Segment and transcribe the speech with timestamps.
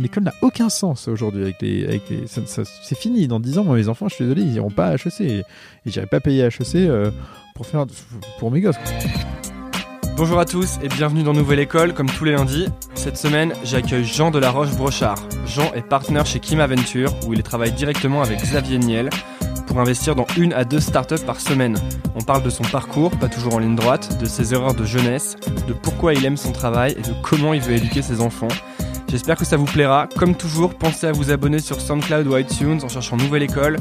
[0.00, 3.28] l'école n'a aucun sens aujourd'hui avec les, c'est fini.
[3.28, 5.42] Dans 10 ans, moi, mes enfants, je suis désolé, ils iront pas à HEC et,
[5.86, 7.10] j'irai pas payer HEC euh,
[7.54, 7.86] pour faire
[8.38, 8.76] pour mes gosses.
[10.16, 12.66] Bonjour à tous et bienvenue dans Nouvelle École, comme tous les lundis.
[12.94, 15.16] Cette semaine, j'accueille Jean de la Roche-Brochard.
[15.46, 19.08] Jean est partenaire chez Kim Aventure, où il travaille directement avec Xavier Niel
[19.66, 21.78] pour investir dans une à deux startups par semaine.
[22.16, 25.36] On parle de son parcours, pas toujours en ligne droite, de ses erreurs de jeunesse,
[25.68, 28.48] de pourquoi il aime son travail et de comment il veut éduquer ses enfants.
[29.10, 30.08] J'espère que ça vous plaira.
[30.16, 33.76] Comme toujours, pensez à vous abonner sur SoundCloud ou iTunes en cherchant Nouvelle École.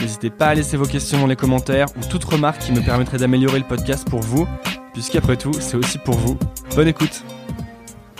[0.00, 3.18] N'hésitez pas à laisser vos questions dans les commentaires ou toute remarque qui me permettrait
[3.18, 4.46] d'améliorer le podcast pour vous
[4.92, 6.38] puisqu'après tout, c'est aussi pour vous.
[6.76, 7.24] Bonne écoute.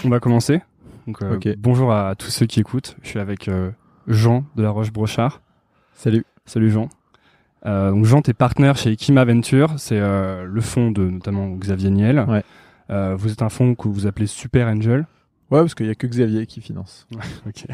[0.04, 0.60] On va commencer.
[1.06, 1.38] Donc, euh.
[1.56, 2.96] Bonjour à tous ceux qui écoutent.
[3.02, 3.70] Je suis avec euh,
[4.08, 5.40] Jean de la Roche-Brochard.
[5.94, 6.24] Salut.
[6.46, 6.88] Salut Jean.
[7.64, 9.74] Euh, donc Jean, t'es partenaire chez Kima Venture.
[9.76, 12.26] C'est euh, le fonds de notamment Xavier Niel.
[12.28, 12.42] Ouais.
[13.16, 15.06] Vous êtes un fonds que vous appelez Super Angel.
[15.50, 17.06] Ouais, parce qu'il y a que Xavier qui finance.
[17.46, 17.66] Ok.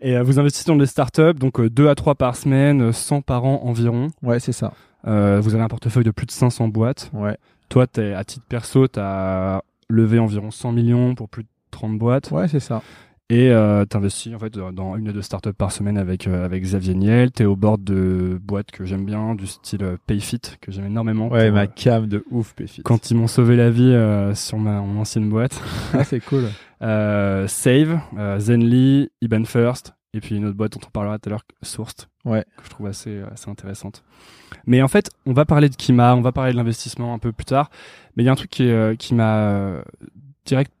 [0.00, 3.22] Et euh, vous investissez dans des startups, donc 2 à 3 par semaine, euh, 100
[3.22, 4.08] par an environ.
[4.22, 4.72] Ouais, c'est ça.
[5.06, 7.10] Euh, vous avez un portefeuille de plus de 500 boîtes.
[7.12, 7.36] Ouais.
[7.68, 11.98] Toi, t'es, à titre perso, tu as levé environ 100 millions pour plus de 30
[11.98, 12.30] boîtes.
[12.30, 12.82] Ouais, c'est ça.
[13.30, 16.46] Et euh, tu investis en fait, dans une ou deux startups par semaine avec, euh,
[16.46, 17.30] avec Xavier Niel.
[17.30, 20.86] Tu es au bord de boîtes que j'aime bien, du style euh, Payfit, que j'aime
[20.86, 21.28] énormément.
[21.28, 22.82] Ouais, pour, ma euh, cam de ouf, Péfit.
[22.82, 25.60] quand ils m'ont sauvé la vie euh, sur ma mon ancienne boîte.
[25.92, 26.44] Ah, c'est cool.
[26.82, 31.28] Euh, Save, euh, Zenly, Iban First, et puis une autre boîte dont on parlera tout
[31.28, 32.44] à l'heure, Sourced, Ouais.
[32.56, 34.02] que je trouve assez, assez intéressante.
[34.66, 37.32] Mais en fait, on va parler de Kima, on va parler de l'investissement un peu
[37.32, 37.70] plus tard,
[38.16, 39.82] mais il y a un truc qui, euh, qui m'a euh,
[40.44, 40.72] direct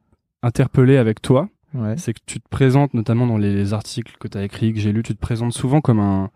[0.42, 1.96] interpellé avec toi, Ouais.
[1.98, 4.92] c'est que tu te présentes, notamment dans les articles que tu as écrits, que j'ai
[4.92, 6.30] lus, tu te présentes souvent comme un,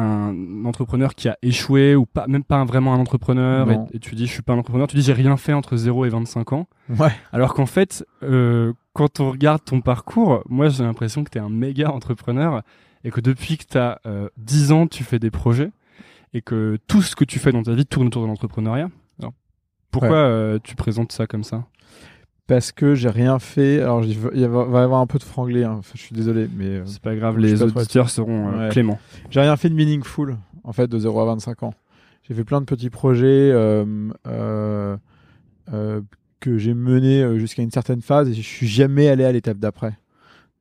[0.00, 4.14] un entrepreneur qui a échoué, ou pas, même pas vraiment un entrepreneur, et, et tu
[4.14, 6.52] dis je suis pas un entrepreneur, tu dis j'ai rien fait entre 0 et 25
[6.52, 6.66] ans.
[6.98, 7.12] Ouais.
[7.32, 11.40] Alors qu'en fait, euh, quand on regarde ton parcours, moi j'ai l'impression que tu es
[11.40, 12.62] un méga entrepreneur
[13.04, 14.00] et que depuis que tu as
[14.36, 15.70] 10 ans, tu fais des projets
[16.34, 18.90] et que tout ce que tu fais dans ta vie tourne autour de l'entrepreneuriat.
[19.90, 20.16] Pourquoi Ouais.
[20.16, 21.64] euh, tu présentes ça comme ça?
[22.48, 23.80] Parce que j'ai rien fait.
[23.80, 24.42] Alors, il va y
[24.82, 25.62] avoir un peu de franglais.
[25.64, 25.76] hein.
[25.78, 28.68] Enfin, je suis désolé, mais euh, C'est pas grave, les pas auditeurs seront euh, Ouais.
[28.70, 28.98] cléments.
[29.30, 31.74] j'ai rien fait de meaningful, en fait, de 0 à 25 ans.
[32.26, 33.84] J'ai fait plein de petits projets euh,
[34.26, 34.96] euh,
[36.40, 39.98] que j'ai menés jusqu'à une certaine phase et je suis jamais allé à l'étape d'après.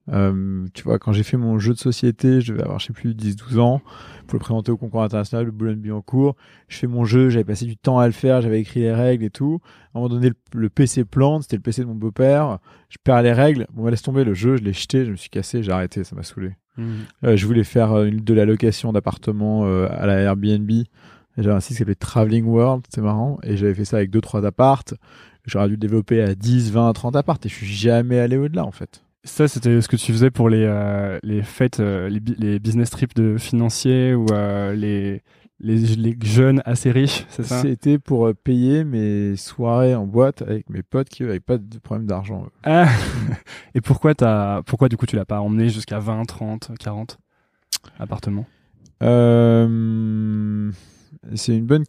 [0.09, 2.93] Euh, tu vois, quand j'ai fait mon jeu de société, je devais avoir, je sais
[2.93, 3.81] plus, 10-12 ans,
[4.27, 6.35] pour le présenter au concours international, le Boulogne-Billancourt.
[6.67, 9.25] Je fais mon jeu, j'avais passé du temps à le faire, j'avais écrit les règles
[9.25, 9.59] et tout.
[9.93, 12.59] À un moment donné, le, le PC plante, c'était le PC de mon beau-père.
[12.89, 13.67] Je perds les règles.
[13.73, 16.03] Bon, bah, laisse tomber le jeu, je l'ai jeté, je me suis cassé, j'ai arrêté,
[16.03, 16.53] ça m'a saoulé.
[17.23, 20.69] Euh, je voulais faire euh, de la location d'appartements euh, à la Airbnb.
[21.37, 23.39] J'avais un site qui s'appelait Traveling World, c'est marrant.
[23.43, 24.93] Et j'avais fait ça avec deux trois appartes.
[25.45, 27.45] J'aurais dû le développer à 10, 20, 30 appartes.
[27.45, 29.03] Et je suis jamais allé au-delà, en fait.
[29.27, 33.13] Ça, c'était ce que tu faisais pour les, euh, les fêtes, euh, les, business trips
[33.13, 35.21] de financiers ou euh, les,
[35.59, 37.61] les, les jeunes assez riches, c'est ça?
[37.61, 42.07] C'était pour payer mes soirées en boîte avec mes potes qui n'avaient pas de problème
[42.07, 42.47] d'argent.
[42.63, 42.87] Ah
[43.75, 47.19] Et pourquoi, t'as, pourquoi du coup tu l'as pas emmené jusqu'à 20, 30, 40
[47.99, 48.45] appartements?
[51.35, 51.83] C'est une bonne.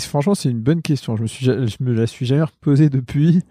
[0.00, 1.16] Franchement, c'est une bonne question.
[1.16, 3.42] Je me suis, ja- je me la suis jamais reposée depuis.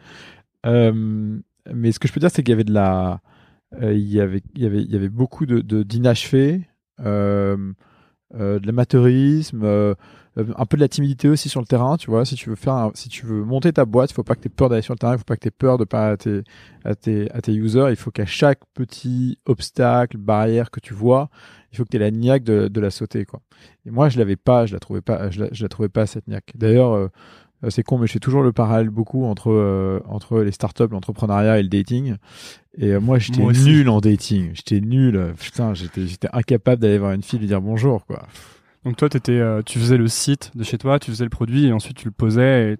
[0.68, 1.40] Euh,
[1.74, 3.22] mais ce que je peux dire, c'est qu'il y avait de la,
[3.82, 6.68] euh, il y avait, il y avait, il y avait beaucoup de, de d'inachevé,
[7.02, 7.74] euh,
[8.34, 9.94] euh, de l'amateurisme, euh,
[10.36, 11.96] un peu de la timidité aussi sur le terrain.
[11.98, 14.36] Tu vois, si tu veux faire, si tu veux monter ta boîte, il faut pas
[14.36, 15.78] que tu aies peur d'aller sur le terrain, il faut pas que tu aies peur
[15.78, 16.42] de pas à tes,
[16.84, 17.88] à tes, à tes users.
[17.92, 21.30] Il faut qu'à chaque petit obstacle, barrière que tu vois,
[21.72, 23.42] il faut que tu aies la niaque de, la sauter, quoi.
[23.86, 26.28] Et moi, je l'avais pas, je la trouvais pas, je la, la trouvais pas cette
[26.28, 26.52] niaque.
[26.56, 27.10] D'ailleurs,
[27.70, 31.60] c'est con, mais je fais toujours le parallèle beaucoup entre euh, entre les startups, l'entrepreneuriat
[31.60, 32.16] et le dating.
[32.78, 34.52] Et euh, moi, j'étais nul en dating.
[34.54, 35.16] J'étais nul.
[35.16, 38.28] euh, Putain, j'étais incapable d'aller voir une fille et lui dire bonjour, quoi.
[38.84, 41.66] Donc toi, t'étais, euh, tu faisais le site de chez toi, tu faisais le produit
[41.66, 42.78] et ensuite tu le posais et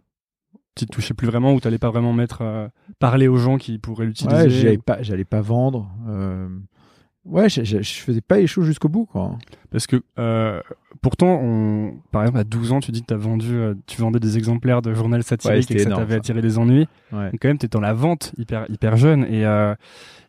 [0.76, 2.68] tu te touchais plus vraiment ou t'allais pas vraiment mettre euh,
[3.00, 4.36] parler aux gens qui pourraient l'utiliser.
[4.44, 5.90] Ouais, j'allais pas, j'allais pas vendre.
[6.10, 6.48] euh,
[7.26, 9.38] Ouais, je, je, je faisais pas les choses jusqu'au bout, quoi.
[9.72, 10.62] Parce que euh,
[11.02, 14.20] pourtant, on, par exemple, à 12 ans, tu dis que as vendu, euh, tu vendais
[14.20, 16.88] des exemplaires de journal Ouais, satirique et que ça t'avait attiré des ennuis.
[17.12, 17.32] Ouais.
[17.32, 19.74] Donc quand même, t'es dans la vente hyper hyper jeune et euh,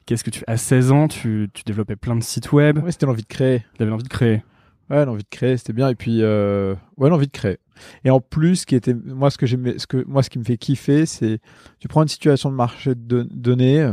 [0.06, 3.06] qu'est-ce que tu à 16 ans, tu, tu développais plein de sites web, Ouais, c'était
[3.06, 3.62] l'envie de créer.
[3.76, 4.42] tu avais envie de créer.
[4.88, 5.88] Ouais, l'envie de créer, c'était bien.
[5.90, 7.58] Et puis, euh, ouais, l'envie de créer.
[8.04, 10.38] Et en plus, ce qui était, moi, ce que j'aimais, ce que, moi, ce qui
[10.38, 11.40] me fait kiffer, c'est,
[11.81, 13.92] tu prends une situation de marché de- donnée,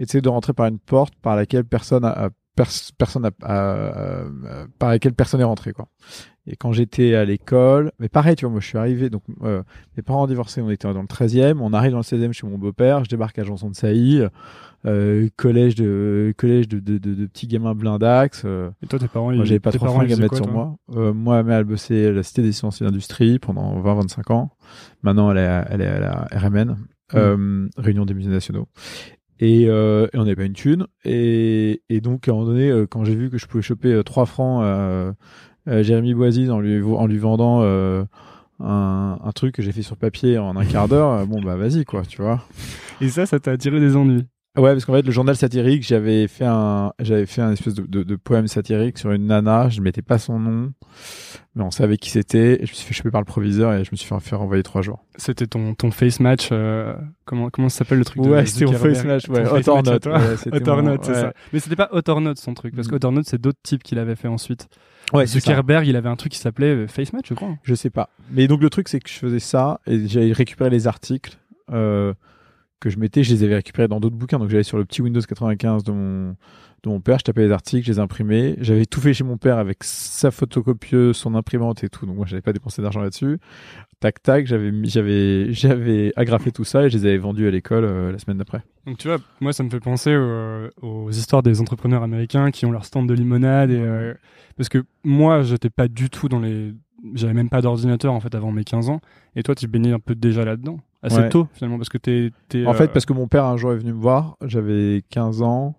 [0.00, 5.14] euh, sais de rentrer par une porte par laquelle personne a, a personne par laquelle
[5.14, 5.88] personne n'est rentré quoi.
[6.46, 9.62] Et quand j'étais à l'école, mais pareil, tu vois, moi je suis arrivé, donc euh,
[9.96, 12.48] mes parents ont divorcé, on était dans le 13e, on arrive dans le 16e chez
[12.48, 14.24] mon beau-père, je débarque à Janson de Sailly,
[14.84, 18.42] euh, collège de collège de, de, de, de petits gamins blindax.
[18.44, 20.76] Euh, et toi, tes parents, moi j'avais pas trop fringues à mettre sur moi.
[20.96, 24.50] Euh, moi, elle bossé à la Cité des sciences et l'industrie pendant 20-25 ans.
[25.02, 26.76] Maintenant, elle est, elle est à la RMN, mmh.
[27.14, 28.66] euh, Réunion des musées nationaux.
[29.44, 30.86] Et, euh, on n'avait pas une thune.
[31.04, 34.26] Et, donc, à un moment donné, euh, quand j'ai vu que je pouvais choper 3
[34.26, 34.62] francs
[35.68, 38.04] euh, Jérémy Boisy en lui, en lui vendant euh,
[38.58, 41.56] un, un, truc que j'ai fait sur papier en un quart d'heure, euh, bon bah
[41.56, 42.40] vas-y quoi, tu vois.
[43.00, 44.26] Et ça, ça t'a attiré des ennuis?
[44.54, 47.86] Ouais, parce qu'en fait, le journal satirique, j'avais fait un, j'avais fait un espèce de,
[47.86, 49.70] de, de, poème satirique sur une nana.
[49.70, 50.72] Je ne mettais pas son nom,
[51.54, 52.58] mais on savait qui c'était.
[52.58, 54.62] je me suis fait choper par le proviseur et je me suis fait faire envoyer
[54.62, 55.06] trois jours.
[55.16, 56.50] C'était ton, ton face match.
[56.52, 56.94] Euh,
[57.24, 59.26] comment, comment ça s'appelle le truc Ouais, c'était mon face match.
[59.30, 59.92] Ouais, Hot or Not.
[59.92, 61.32] Ouais, c'est ça.
[61.54, 63.94] Mais c'était pas Hot or Not son truc, parce or Not, c'est d'autres types qui
[63.94, 64.68] l'avaient fait ensuite.
[65.14, 67.56] Ouais, Zuckerberg, il avait un truc qui s'appelait euh, Face Match, je crois.
[67.62, 68.10] Je sais pas.
[68.30, 71.38] Mais donc le truc, c'est que je faisais ça et j'allais récupérer les articles.
[71.70, 72.12] Euh,
[72.82, 74.38] que je mettais, je les avais récupérés dans d'autres bouquins.
[74.38, 76.36] Donc j'allais sur le petit Windows 95 de mon,
[76.82, 78.56] de mon père, je tapais les articles, je les imprimais.
[78.60, 82.06] J'avais tout fait chez mon père avec sa photocopieuse, son imprimante et tout.
[82.06, 83.38] Donc moi, j'avais pas dépensé d'argent là-dessus.
[84.00, 87.84] Tac, tac, j'avais, j'avais, j'avais agrafé tout ça et je les avais vendus à l'école
[87.84, 88.62] euh, la semaine d'après.
[88.84, 90.16] Donc tu vois, moi, ça me fait penser
[90.82, 94.12] aux histoires des entrepreneurs américains qui ont leur stand de limonade et, euh,
[94.56, 96.74] parce que moi, j'étais pas du tout dans les,
[97.14, 99.00] j'avais même pas d'ordinateur en fait avant mes 15 ans.
[99.36, 102.66] Et toi, tu baignais un peu déjà là-dedans assez tôt finalement parce que t'es, es,
[102.66, 104.36] en fait euh, parce que mon père un jour est venu me voir.
[104.44, 105.76] J'avais 15 ans.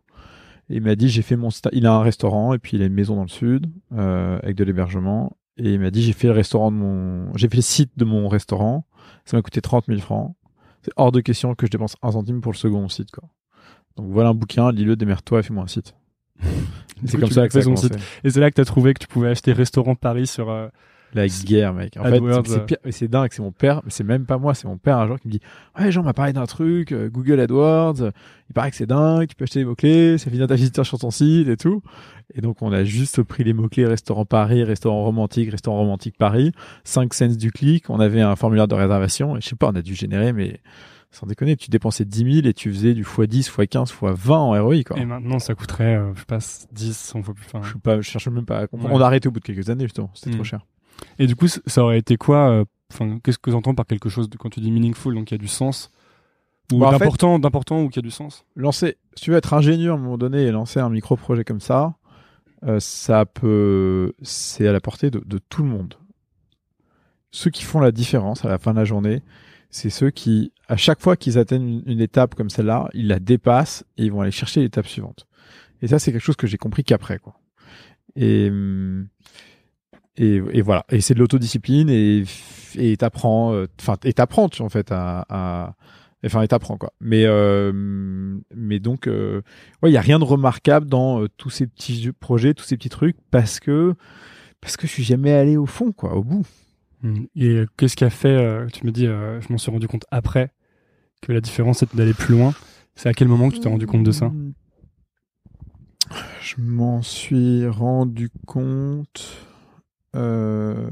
[0.70, 2.86] Et il m'a dit j'ai fait mon il a un restaurant et puis il a
[2.86, 5.36] une maison dans le sud euh, avec de l'hébergement.
[5.58, 8.06] Et il m'a dit j'ai fait le restaurant de mon j'ai fait le site de
[8.06, 8.86] mon restaurant.
[9.26, 10.36] Ça m'a coûté 30 000 francs.
[10.82, 13.30] C'est hors de question que je dépense un centime pour le second site quoi.
[13.96, 14.72] Donc voilà un bouquin.
[14.72, 15.96] Lis-le démerde-toi et fais-moi un site.
[17.06, 17.98] C'est comme ça que ça a site.
[18.24, 20.70] et c'est là que tu as trouvé que tu pouvais acheter restaurant Paris sur euh,
[21.16, 21.98] la guerre, mec.
[21.98, 24.98] En fait, c'est dingue, c'est mon père, mais c'est même pas moi, c'est mon père
[24.98, 25.42] un jour qui me dit
[25.80, 28.12] Ouais, Jean m'a parlé d'un truc, euh, Google AdWords,
[28.50, 31.00] il paraît que c'est dingue, tu peux acheter des mots-clés, ça finit ta visiteur sur
[31.00, 31.82] ton site et tout.
[32.34, 36.52] Et donc, on a juste pris les mots-clés restaurant Paris, restaurant romantique, restaurant romantique Paris,
[36.84, 39.76] 5 cents du clic, on avait un formulaire de réservation, et je sais pas, on
[39.76, 40.62] a dû générer, mais
[41.14, 44.84] sans déconner, tu dépensais 10 000 et tu faisais du x10, x15, x20 en ROI,
[44.84, 44.98] quoi.
[44.98, 47.46] Et maintenant, ça coûterait, euh, je passe 10, 100 fois plus.
[47.62, 48.96] Je sais pas, je cherche même pas à comprendre.
[48.96, 50.10] On a arrêté au bout de quelques années, justement.
[50.16, 50.46] C'était trop hmm.
[50.46, 50.66] cher.
[51.20, 54.10] Et du coup, ça aurait été quoi euh, Enfin, qu'est-ce que tu entends par quelque
[54.10, 55.92] chose de, quand tu dis meaningful, donc il y a du sens
[56.72, 58.46] ou bah, d'important, d'important ou qui a du sens?
[58.56, 61.44] Lancer, si tu veux être ingénieur à un moment donné et lancer un micro projet
[61.44, 61.96] comme ça,
[62.64, 65.96] euh, ça peut, c'est à la portée de, de, tout le monde.
[67.32, 69.24] Ceux qui font la différence à la fin de la journée,
[69.70, 73.84] c'est ceux qui, à chaque fois qu'ils atteignent une, étape comme celle-là, ils la dépassent
[73.98, 75.28] et ils vont aller chercher l'étape suivante.
[75.82, 77.40] Et ça, c'est quelque chose que j'ai compris qu'après, quoi.
[78.16, 79.08] Et hum,
[80.18, 80.86] et, et, voilà.
[80.90, 82.24] Et c'est de l'autodiscipline et
[82.76, 85.76] et t'apprends euh, enfin et t'apprends en fait à, à
[86.26, 86.92] enfin et t'apprends quoi.
[87.02, 87.72] Mais euh,
[88.56, 89.42] mais donc euh,
[89.82, 92.90] ouais il y a rien de remarquable dans tous ces petits projets tous ces petits
[92.90, 93.94] trucs parce que
[94.62, 96.46] parce que je suis jamais allé au fond quoi au bout.
[97.02, 97.24] Mmh.
[97.36, 100.52] et qu'est-ce qui a fait tu me dis je m'en suis rendu compte après
[101.22, 102.54] que la différence c'était d'aller plus loin.
[102.96, 104.32] C'est à quel moment que tu t'es rendu compte de ça?
[106.42, 109.48] Je m'en suis rendu compte
[110.16, 110.90] euh...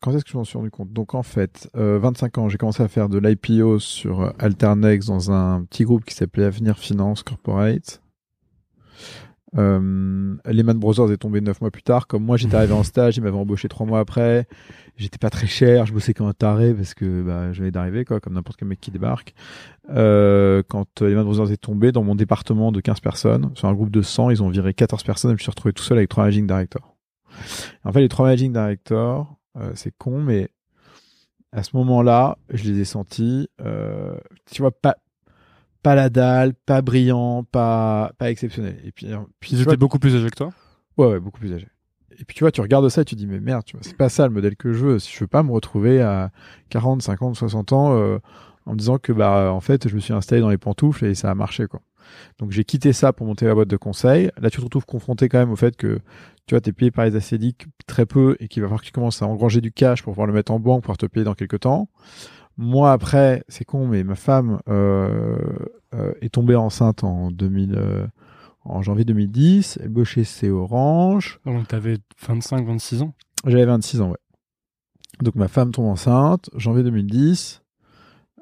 [0.00, 0.92] Quand est-ce que je m'en suis rendu compte?
[0.92, 5.32] Donc en fait, euh, 25 ans, j'ai commencé à faire de l'IPO sur Alternex dans
[5.32, 8.00] un petit groupe qui s'appelait Avenir Finance Corporate.
[9.58, 12.06] Euh, Lehman Brothers est tombé neuf mois plus tard.
[12.06, 14.46] Comme moi, j'étais arrivé en stage, ils m'avaient embauché trois mois après.
[14.96, 18.04] J'étais pas très cher, je bossais comme un taré parce que bah, je venais d'arriver,
[18.04, 19.34] quoi, comme n'importe quel mec qui débarque.
[19.90, 23.90] Euh, quand Lehman Brothers est tombé, dans mon département de 15 personnes, sur un groupe
[23.90, 26.10] de 100, ils ont viré 14 personnes et je me suis retrouvé tout seul avec
[26.10, 26.96] trois managing directors.
[27.84, 30.50] En fait, les trois managing directors, euh, c'est con, mais
[31.52, 34.14] à ce moment-là, je les ai sentis, euh,
[34.50, 34.96] tu vois, pas,
[35.82, 38.78] pas la dalle, pas brillant, pas, pas exceptionnel.
[38.84, 39.08] Et puis,
[39.40, 40.50] puis ils étaient beaucoup plus âgés que toi?
[40.96, 41.68] Ouais, ouais, beaucoup plus âgés.
[42.18, 43.96] Et puis tu vois, tu regardes ça et tu dis mais merde, tu vois, c'est
[43.96, 44.98] pas ça le modèle que je veux.
[44.98, 46.30] Si je veux pas me retrouver à
[46.68, 48.18] 40, 50, 60 ans euh,
[48.66, 51.14] en me disant que bah en fait, je me suis installé dans les pantoufles et
[51.14, 51.80] ça a marché quoi.
[52.38, 54.30] Donc j'ai quitté ça pour monter la boîte de conseil.
[54.40, 56.00] Là, tu te retrouves confronté quand même au fait que
[56.46, 58.92] tu vois, t'es payé par les acédiques très peu et qu'il va falloir que tu
[58.92, 61.24] commences à engranger du cash pour pouvoir le mettre en banque, pour pouvoir te payer
[61.24, 61.88] dans quelques temps.
[62.62, 65.38] Moi, après, c'est con, mais ma femme euh,
[65.94, 68.06] euh, est tombée enceinte en 2000, euh,
[68.66, 69.78] en janvier 2010.
[69.82, 71.40] Elle bossait chez Orange.
[71.46, 73.14] Donc, t'avais 25, 26 ans?
[73.46, 74.18] J'avais 26 ans, ouais.
[75.22, 77.62] Donc, ma femme tombe enceinte, janvier 2010.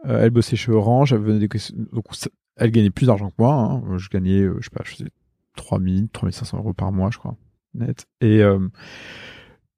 [0.03, 1.13] elle bossait chez Orange.
[1.13, 1.47] Elle venait
[1.93, 2.09] donc,
[2.57, 3.55] elle gagnait plus d'argent que moi.
[3.55, 3.99] Hein.
[3.99, 5.11] Je gagnais, je sais pas, je faisais
[5.55, 7.37] 3000, 3500 euros par mois, je crois,
[7.73, 8.07] net.
[8.21, 8.43] Et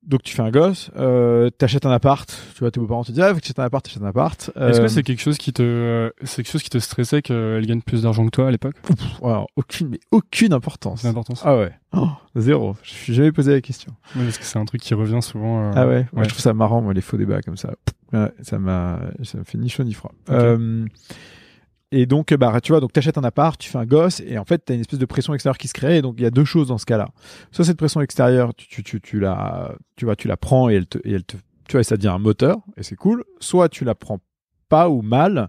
[0.07, 3.21] donc tu fais un gosse, euh, t'achètes un appart, tu vois tes beaux-parents te disent
[3.23, 4.51] ah faut que tu achètes un appart, t'achètes un appart.
[4.57, 7.65] Est-ce Euh, que c'est quelque chose qui te, c'est quelque chose qui te stressait qu'elle
[7.67, 8.77] gagne plus d'argent que toi à l'époque?
[9.23, 11.03] Alors, aucune mais aucune importance.
[11.03, 11.09] Ça.
[11.45, 12.77] Ah ouais, Oh, zéro.
[12.83, 13.93] Je suis jamais posé la question.
[14.17, 15.69] Oui, parce que c'est un truc qui revient souvent.
[15.69, 17.75] euh, Ah ouais, Moi, je trouve ça marrant moi les faux débats comme ça.
[18.13, 20.13] Ouais, ça m'a ça me fait ni chaud ni froid.
[20.29, 20.35] Ok.
[21.93, 24.39] Euh, et donc bah tu vois donc t'achètes un appart, tu fais un gosse et
[24.39, 26.27] en fait t'as une espèce de pression extérieure qui se crée et donc il y
[26.27, 27.09] a deux choses dans ce cas-là.
[27.51, 30.75] Soit cette pression extérieure tu tu tu, tu la tu vois tu la prends et
[30.75, 31.37] elle te et elle te
[31.69, 33.25] tu vois et ça devient un moteur et c'est cool.
[33.41, 34.19] Soit tu la prends
[34.69, 35.49] pas ou mal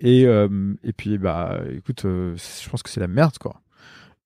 [0.00, 3.60] et euh, et puis bah écoute euh, je pense que c'est la merde quoi.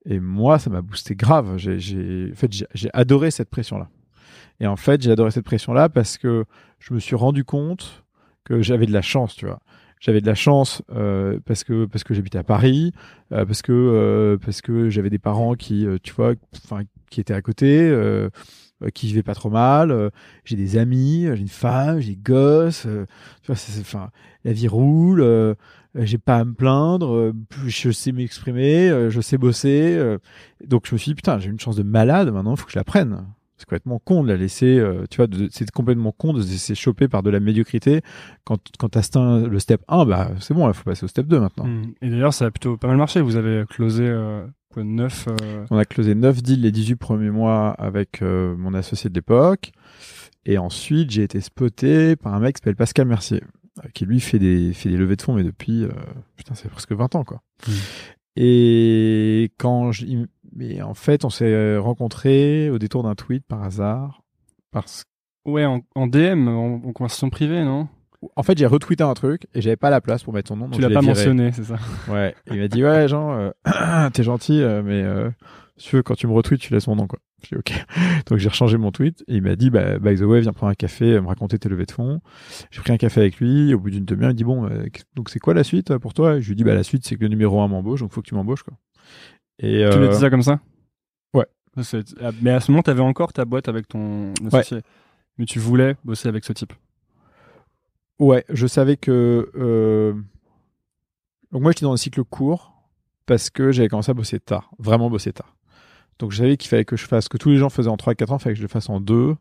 [0.05, 1.57] Et moi ça m'a boosté grave.
[1.57, 3.89] J'ai en fait j'ai adoré cette pression là.
[4.61, 6.45] Et en fait, j'ai adoré cette pression-là parce que
[6.79, 8.05] je me suis rendu compte
[8.45, 9.61] que j'avais de la chance, tu vois.
[10.01, 12.93] J'avais de la chance euh, parce que parce que j'habitais à Paris,
[13.33, 16.35] euh, parce que euh, parce que j'avais des parents qui, euh, tu vois,
[16.65, 18.29] enfin qui étaient à côté, euh,
[18.93, 20.11] qui vivaient pas trop mal.
[20.45, 22.83] j'ai des amis, j'ai une femme, j'ai des gosses.
[22.83, 24.11] tu vois, enfin,
[24.45, 25.57] la vie roule.
[25.95, 27.33] j'ai pas à me plaindre.
[27.67, 30.19] je sais m'exprimer, je sais bosser.
[30.67, 32.31] donc je me suis dit putain, j'ai une chance de malade.
[32.31, 33.25] Maintenant, il faut que je la prenne.
[33.57, 36.75] C'est complètement con de la laisser, euh, tu vois, c'est complètement con de se laisser
[36.75, 38.03] choper par de la médiocrité.
[38.45, 41.27] Quand, quand t'as atteint le step 1, bah, c'est bon, il faut passer au step
[41.27, 41.67] 2 maintenant.
[41.67, 41.93] Hmm.
[42.03, 43.21] Et d'ailleurs, ça a plutôt pas mal marché.
[43.21, 45.29] Vous avez closé euh, quoi, 9
[45.71, 49.73] On a closé 9 deals les 18 premiers mois avec euh, mon associé de l'époque.
[50.47, 53.43] Et ensuite, j'ai été spoté par un mec qui s'appelle Pascal Mercier,
[53.85, 55.91] euh, qui lui fait des, fait des levées de fonds, mais depuis, euh,
[56.37, 57.43] putain, c'est presque 20 ans, quoi.
[57.67, 57.73] Mm.
[58.37, 60.07] Et quand je,
[60.55, 64.23] mais en fait, on s'est rencontrés au détour d'un tweet par hasard.
[64.71, 65.05] Parce
[65.47, 67.89] Ouais, en, en DM, en, en conversation privée, non?
[68.35, 70.65] En fait, j'ai retweeté un truc et j'avais pas la place pour mettre son nom.
[70.67, 71.13] donc Tu l'as pas viré.
[71.15, 71.77] mentionné, c'est ça?
[72.09, 72.35] Ouais.
[72.51, 75.31] Il m'a dit ouais, Jean, euh, t'es gentil, euh, mais euh,
[75.77, 77.21] si tu veux, quand tu me retweets, tu laisses mon nom quoi.
[77.43, 77.87] J'ai dit ok.
[78.27, 80.71] Donc j'ai rechangé mon tweet et il m'a dit bah by the way, viens prendre
[80.73, 82.21] un café, euh, me raconter tes levées de fonds.
[82.71, 83.75] J'ai pris un café avec lui.
[83.75, 85.99] Au bout d'une demi-heure, il me dit bon, euh, donc c'est quoi la suite euh,
[85.99, 86.37] pour toi?
[86.37, 88.23] Et Je lui dis bah la suite c'est que le numéro un m'embauche, donc faut
[88.23, 88.75] que tu m'embauches quoi.
[89.59, 90.61] Et Tu lui euh, dis ça comme ça?
[91.35, 91.47] Ouais.
[91.77, 94.81] Ah, Mais à ce moment, t'avais encore ta boîte avec ton associé.
[95.39, 96.73] Mais tu voulais bosser avec ce type.
[98.19, 99.51] Ouais, je savais que.
[99.57, 100.15] Euh...
[101.53, 102.73] Donc, moi, j'étais dans un cycle court
[103.27, 105.56] parce que j'avais commencé à bosser tard, vraiment bosser tard.
[106.19, 108.15] Donc, je savais qu'il fallait que je fasse que tous les gens faisaient en 3
[108.15, 109.35] 4 ans, il fallait que je le fasse en 2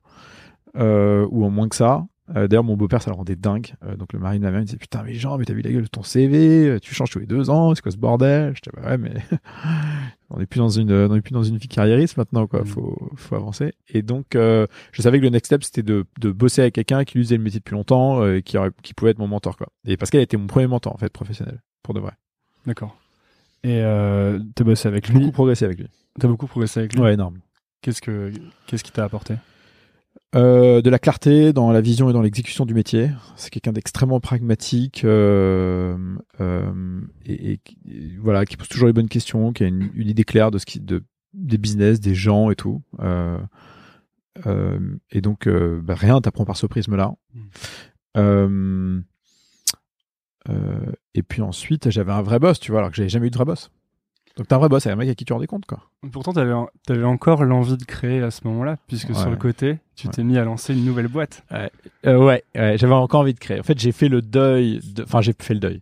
[0.77, 2.05] euh, ou en moins que ça.
[2.35, 3.75] Euh, D'ailleurs, mon beau-père, ça le rendait dingue.
[3.83, 5.61] Euh, donc, le mari de ma mère, il disait Putain, mais Jean, mais t'as vu
[5.61, 8.53] la gueule de ton CV Tu changes tous les deux ans, c'est quoi ce bordel?
[8.55, 9.13] J'étais Bah ouais, mais
[10.31, 12.61] on n'est plus dans une, on est plus dans une vie carriériste maintenant, quoi.
[12.61, 12.65] Mm.
[12.65, 13.73] Faut, faut avancer.
[13.89, 17.03] Et donc, euh, je savais que le next step, c'était de, de bosser avec quelqu'un
[17.03, 19.67] qui lui faisait le métier depuis longtemps, et qui, qui pouvait être mon mentor, quoi.
[19.85, 22.13] Et Pascal était mon premier mentor, en fait, professionnel, pour de vrai.
[22.65, 22.97] D'accord.
[23.63, 25.19] Et euh, t'as bossé avec lui.
[25.19, 25.87] beaucoup progressé avec lui.
[26.19, 27.01] T'as beaucoup progressé avec lui.
[27.01, 27.39] Ouais, énorme.
[27.81, 28.31] Qu'est-ce que
[28.67, 29.35] qu'est-ce qui t'a apporté?
[30.33, 33.09] Euh, de la clarté dans la vision et dans l'exécution du métier.
[33.35, 35.97] C'est quelqu'un d'extrêmement pragmatique euh,
[36.41, 39.89] euh, et, et qui- et voilà qui pose toujours les bonnes questions, qui a une,
[39.93, 41.03] une idée claire de ce qui, de
[41.33, 42.81] des business, des gens et tout.
[45.11, 47.13] Et donc bah, rien t'apprend par ce prisme-là.
[48.17, 48.99] Mm.
[51.13, 53.35] Et puis ensuite j'avais un vrai boss, tu vois, alors que j'avais jamais eu de
[53.35, 53.69] vrai boss.
[54.37, 55.79] Donc t'as un vrai boss, c'est un mec à qui tu rendais compte quoi.
[56.11, 56.53] Pourtant, t'avais
[56.89, 60.13] avais encore l'envie de créer à ce moment-là, puisque sur le côté, tu Ouais.
[60.13, 61.43] t'es mis à lancer une nouvelle boîte.
[61.53, 63.59] Euh, ouais, ouais, j'avais encore envie de créer.
[63.59, 64.81] En fait, j'ai fait le deuil.
[64.93, 65.81] de- Enfin, j'ai fait le deuil.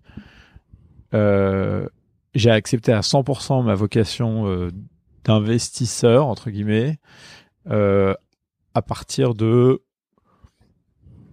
[1.16, 1.88] Euh,
[2.36, 4.70] j'ai accepté à 100% ma vocation euh,
[5.24, 7.00] d'investisseur entre guillemets
[7.70, 8.14] euh,
[8.76, 9.82] à partir de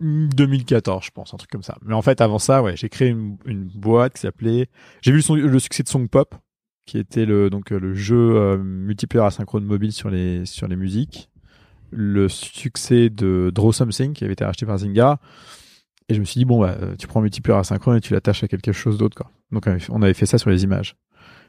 [0.00, 1.76] 2014, je pense, un truc comme ça.
[1.82, 4.68] Mais en fait, avant ça, ouais, j'ai créé une, une boîte qui s'appelait.
[5.02, 6.34] J'ai vu le, son- le succès de Song Pop,
[6.90, 11.30] qui était le euh, jeu euh, multiplayer asynchrone mobile sur les musiques
[11.92, 15.20] le succès de Draw Something qui avait été racheté par Zynga.
[16.08, 18.42] Et je me suis dit, bon, bah, euh, tu prends multiplayer asynchrone et tu l'attaches
[18.42, 19.22] à quelque chose d'autre.
[19.52, 20.96] Donc on avait fait ça sur les images.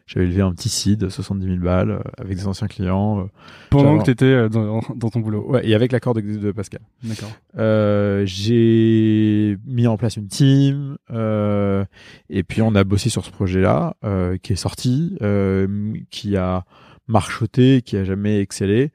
[0.07, 3.19] J'avais levé un petit seed, 70 000 balles, euh, avec des anciens clients.
[3.21, 3.23] euh,
[3.69, 5.45] Pendant que t'étais euh, dans, dans ton boulot.
[5.51, 6.81] ouais, et avec l'accord de, de Pascal.
[7.03, 7.31] D'accord.
[7.57, 11.85] Euh, j'ai mis en place une team euh,
[12.29, 16.65] et puis on a bossé sur ce projet-là euh, qui est sorti, euh, qui a
[17.07, 18.91] marchoté, qui a jamais excellé.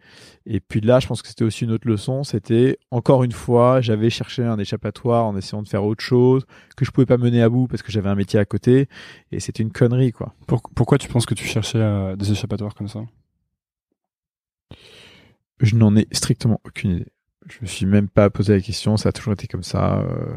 [0.46, 2.24] Et puis là, je pense que c'était aussi une autre leçon.
[2.24, 6.44] C'était encore une fois, j'avais cherché un échappatoire en essayant de faire autre chose
[6.76, 8.88] que je pouvais pas mener à bout parce que j'avais un métier à côté
[9.32, 10.34] et c'était une connerie quoi.
[10.46, 13.00] Pour- pourquoi tu penses que tu cherchais euh, des échappatoires comme ça?
[15.60, 17.06] Je n'en ai strictement aucune idée.
[17.48, 18.96] Je me suis même pas posé la question.
[18.96, 20.00] Ça a toujours été comme ça.
[20.00, 20.36] Euh,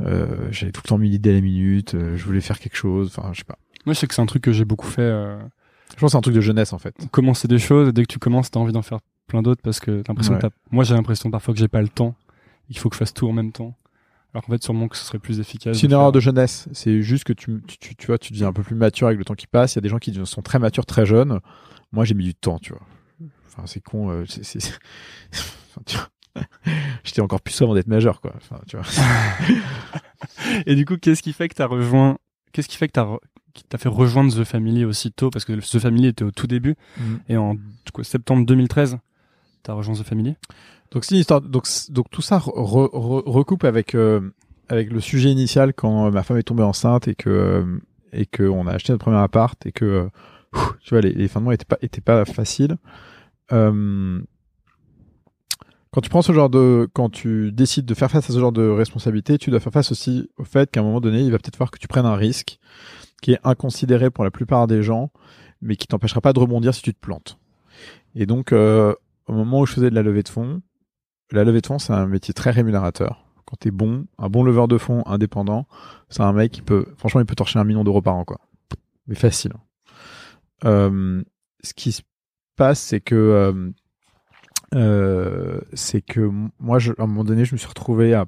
[0.00, 1.94] euh, J'avais tout le temps mis l'idée à la minute.
[1.94, 3.12] euh, je voulais faire quelque chose.
[3.16, 3.58] Enfin, je sais pas.
[3.84, 5.02] Moi, je sais que c'est un truc que j'ai beaucoup fait.
[5.02, 5.38] euh,
[5.96, 6.94] Je pense que c'est un truc de jeunesse en fait.
[7.10, 9.80] commencer des choses et dès que tu commences, t'as envie d'en faire plein d'autres parce
[9.80, 10.40] que t'as l'impression Ouais.
[10.40, 12.14] que t'as- moi j'ai l'impression parfois que j'ai pas le temps.
[12.68, 13.74] Il faut que je fasse tout en même temps.
[14.34, 15.78] Alors qu'en fait, sûrement que ce serait plus efficace.
[15.78, 16.68] C'est une erreur de jeunesse.
[16.72, 19.18] C'est juste que tu, tu, tu, tu vois, tu deviens un peu plus mature avec
[19.18, 19.74] le temps qui passe.
[19.74, 21.40] Il y a des gens qui sont très matures très jeunes.
[21.92, 22.82] Moi, j'ai mis du temps, tu vois.
[23.46, 24.10] Enfin, c'est con.
[24.10, 24.58] euh, c'est,
[25.86, 25.96] tu.
[27.04, 28.34] J'étais encore plus avant d'être majeur, quoi.
[28.36, 28.84] Enfin, tu vois.
[30.66, 32.18] Et du coup, qu'est-ce qui fait que t'as rejoint
[32.52, 33.18] Qu'est-ce qui fait que t'as re-
[33.56, 36.76] qui t'a fait rejoindre The Family aussitôt Parce que The Family était au tout début
[37.28, 37.56] et en
[37.92, 38.98] quoi, septembre 2013,
[39.62, 40.36] t'as rejoint The Family.
[40.92, 41.40] Donc c'est une histoire.
[41.40, 44.20] Donc, donc tout ça re- re- recoupe avec euh,
[44.68, 47.64] avec le sujet initial quand euh, ma femme est tombée enceinte et que euh,
[48.12, 50.08] et que on a acheté notre premier appart et que
[50.80, 52.76] tu vois les, les fins de mois étaient pas étaient pas faciles.
[53.52, 54.20] Euh,
[55.90, 58.52] quand tu prends ce genre de quand tu décides de faire face à ce genre
[58.52, 61.38] de responsabilité, tu dois faire face aussi au fait qu'à un moment donné, il va
[61.38, 62.58] peut-être falloir que tu prennes un risque
[63.22, 65.10] qui est inconsidéré pour la plupart des gens,
[65.60, 67.38] mais qui t'empêchera pas de rebondir si tu te plantes.
[68.14, 68.94] Et donc euh,
[69.26, 70.62] au moment où je faisais de la levée de fonds,
[71.32, 73.24] la levée de fonds, c'est un métier très rémunérateur.
[73.46, 75.66] Quand t'es bon, un bon leveur de fonds indépendant,
[76.08, 78.40] c'est un mec qui peut, franchement, il peut torcher un million d'euros par an, quoi.
[79.06, 79.52] Mais facile.
[80.64, 81.22] Euh,
[81.62, 82.02] ce qui se
[82.56, 83.70] passe, c'est que, euh,
[84.74, 88.26] euh, c'est que moi, je, à un moment donné, je me suis retrouvé à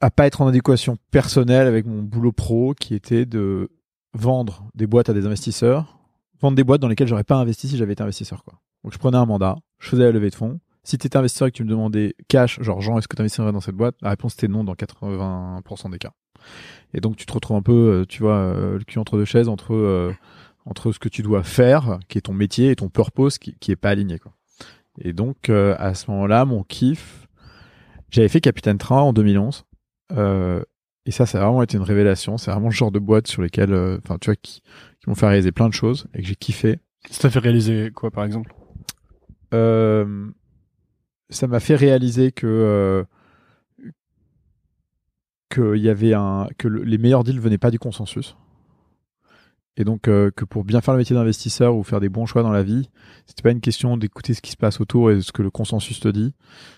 [0.00, 3.70] à pas être en adéquation personnelle avec mon boulot pro, qui était de
[4.14, 5.98] vendre des boîtes à des investisseurs,
[6.40, 8.60] vendre des boîtes dans lesquelles j'aurais pas investi si j'avais été investisseur, quoi.
[8.82, 10.60] Donc je prenais un mandat, je faisais la levée de fonds.
[10.82, 13.22] Si tu étais investisseur et que tu me demandais cash, genre Jean, est-ce que tu
[13.22, 13.96] investirais dans cette boîte?
[14.02, 16.12] La réponse était non dans 80% des cas.
[16.92, 19.24] Et donc tu te retrouves un peu, euh, tu vois, euh, le cul entre deux
[19.24, 20.12] chaises entre euh,
[20.66, 23.70] entre ce que tu dois faire, qui est ton métier, et ton purpose qui, qui
[23.70, 24.18] est pas aligné.
[24.18, 24.32] Quoi.
[25.00, 27.26] Et donc à ce moment-là, mon kiff,
[28.10, 29.64] j'avais fait Capitaine Train en 2011.
[30.12, 30.62] Euh,
[31.06, 32.38] et ça, ça a vraiment été une révélation.
[32.38, 34.60] C'est vraiment le genre de boîte sur lesquelles, euh, enfin, tu vois, qui,
[35.00, 36.78] qui m'ont fait réaliser plein de choses et que j'ai kiffé.
[37.10, 38.54] Ça t'a fait réaliser quoi, par exemple?
[39.52, 40.26] Euh,
[41.30, 43.04] ça m'a fait réaliser que euh,
[45.76, 48.36] y avait un que le- les meilleurs deals venaient pas du consensus
[49.76, 52.42] et donc euh, que pour bien faire le métier d'investisseur ou faire des bons choix
[52.42, 52.88] dans la vie
[53.26, 56.00] c'était pas une question d'écouter ce qui se passe autour et ce que le consensus
[56.00, 56.34] te dit.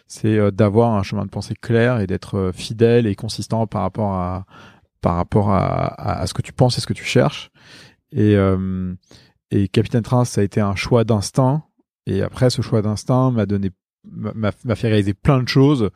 [0.06, 3.82] C'est euh, d'avoir un chemin de pensée clair et d'être euh, fidèle et consistant par
[3.82, 4.46] rapport à
[5.00, 7.50] par rapport à, à, ce que tu penses et ce que tu cherches.
[8.12, 8.94] Et euh,
[9.50, 11.64] et Capitaine Train ça a été un choix d'instinct.
[12.06, 13.72] Et après, ce choix d'instinct m'a donné,
[14.04, 15.90] m'a fait réaliser plein de choses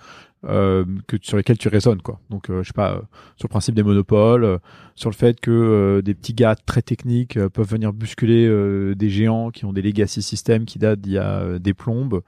[0.46, 2.18] euh, que sur lesquelles tu raisonnes, quoi.
[2.30, 3.00] Donc, euh, je sais pas, euh,
[3.36, 4.58] sur le principe des monopoles, euh,
[4.94, 8.48] sur le fait que euh, des petits gars très techniques euh, peuvent venir bousculer
[8.94, 12.22] des géants qui ont des legacy systems qui datent d'il y a des plombes,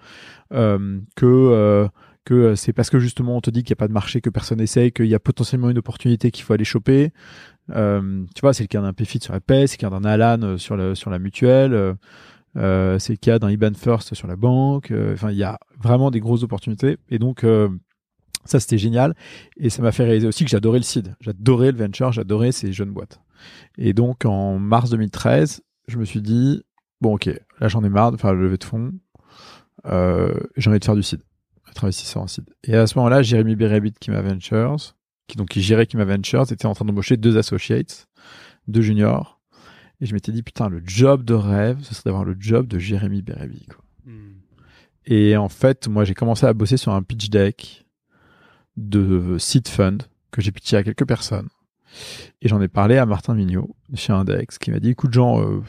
[0.50, 1.88] que
[2.24, 4.30] que c'est parce que justement on te dit qu'il n'y a pas de marché, que
[4.30, 7.12] personne essaye, qu'il y a potentiellement une opportunité qu'il faut aller choper.
[7.68, 10.56] Tu vois, c'est le cas d'un PFIT sur la PES, c'est le cas d'un Alan
[10.58, 11.96] sur, le, sur la mutuelle.
[12.54, 14.92] c'est le cas d'un IBAN First sur la banque.
[15.12, 16.98] Enfin, il y a vraiment des grosses opportunités.
[17.10, 17.44] Et donc,
[18.44, 19.14] ça, c'était génial.
[19.56, 21.14] Et ça m'a fait réaliser aussi que j'adorais le seed.
[21.20, 23.20] J'adorais le venture, j'adorais ces jeunes boîtes.
[23.78, 26.62] Et donc, en mars 2013, je me suis dit,
[27.00, 28.92] bon, ok, là, j'en ai marre de faire le levée de fonds.
[29.86, 31.20] Euh, j'ai envie de faire du seed,
[31.70, 32.44] être investisseur en seed.
[32.64, 34.94] Et à ce moment-là, Jérémy Berabit, qui m'a Ventures,
[35.26, 38.08] qui donc qui gérait Kima Ventures, était en train d'embaucher deux associates,
[38.68, 39.40] deux juniors.
[40.00, 42.78] Et je m'étais dit, putain, le job de rêve, ce serait d'avoir le job de
[42.78, 43.66] Jérémy Bérébi.
[43.66, 43.84] Quoi.
[45.04, 47.86] Et en fait, moi, j'ai commencé à bosser sur un pitch deck
[48.76, 49.98] de seed fund
[50.30, 51.48] que j'ai pitché à quelques personnes.
[52.40, 55.60] Et j'en ai parlé à Martin Mignot, chez Index, qui m'a dit, écoute, Jean, euh,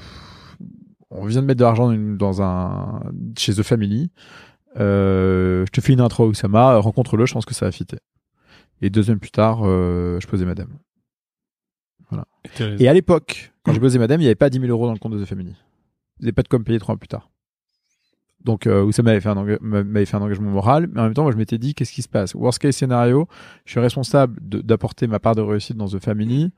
[1.10, 3.02] on vient de mettre de l'argent dans un,
[3.38, 4.10] chez The Family.
[4.80, 7.98] Euh, je te fais une intro à Oussama, rencontre-le, je pense que ça va fitter.
[8.82, 10.70] Et deux semaines plus tard, euh, je posais madame.
[12.10, 12.26] Voilà.
[12.80, 14.94] Et à l'époque, quand j'ai posé madame, il n'y avait pas 10 000 euros dans
[14.94, 15.56] le compte de The Family.
[16.20, 17.30] Ils n'avaient pas de com payé trois ans plus tard.
[18.44, 21.24] Donc, euh, Oussama m'avait fait, un m'avait fait un engagement moral, mais en même temps,
[21.24, 22.36] moi, je m'étais dit, qu'est-ce qui se passe?
[22.36, 23.28] Worst case scénario,
[23.66, 26.52] je suis responsable d'apporter ma part de réussite dans The Family.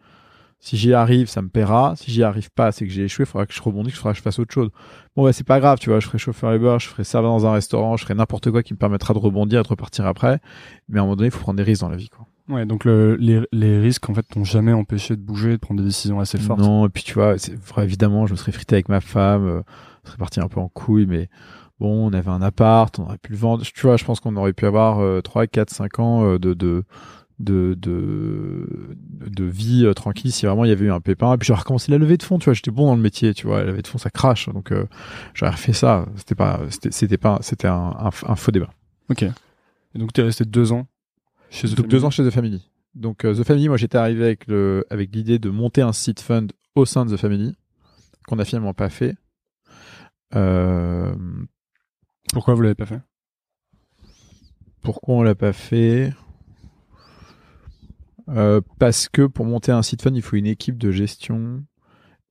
[0.59, 1.93] Si j'y arrive, ça me paiera.
[1.95, 4.13] Si j'y arrive pas, c'est que j'ai échoué, il faudra que je rebondisse, il faudra
[4.13, 4.69] que je fasse autre chose.
[5.15, 7.45] Bon, bah, c'est pas grave, tu vois, je ferai chauffeur Uber, je ferai serveur dans
[7.45, 10.39] un restaurant, je ferai n'importe quoi qui me permettra de rebondir et de repartir après.
[10.89, 12.25] Mais à un moment donné, il faut prendre des risques dans la vie, quoi.
[12.47, 15.81] Ouais, donc le, les, les risques en fait t'ont jamais empêché de bouger, de prendre
[15.81, 16.59] des décisions assez fortes.
[16.59, 19.47] Non, et puis tu vois, c'est vrai, évidemment, je me serais frité avec ma femme,
[19.47, 19.61] euh,
[20.03, 21.27] on serait parti un peu en couille, mais
[21.79, 23.63] bon, on avait un appart, on aurait pu le vendre.
[23.63, 26.53] Tu vois, je pense qu'on aurait pu avoir euh, 3, 4, 5 ans euh, de,
[26.53, 26.83] de,
[27.39, 28.95] de, de,
[29.27, 31.33] de vie euh, tranquille si vraiment il y avait eu un pépin.
[31.33, 33.33] Et puis j'aurais recommencé la levée de fonds, tu vois, j'étais bon dans le métier,
[33.33, 34.85] tu vois, la levée de fonds ça crache, donc euh,
[35.33, 36.05] j'aurais refait ça.
[36.15, 38.69] C'était pas, c'était, c'était pas, c'était un, un, un faux débat.
[39.09, 39.23] Ok.
[39.23, 40.87] Et donc t'es resté deux ans
[41.49, 41.89] chez The Donc Family.
[41.89, 42.69] deux ans chez The Family.
[42.95, 46.47] Donc The Family, moi j'étais arrivé avec le avec l'idée de monter un site fund
[46.75, 47.53] au sein de The Family
[48.27, 49.15] qu'on a finalement pas fait.
[52.33, 53.01] Pourquoi vous l'avez pas fait?
[54.81, 56.13] Pourquoi on l'a pas fait?
[58.79, 61.63] Parce que pour monter un site fund, il faut une équipe de gestion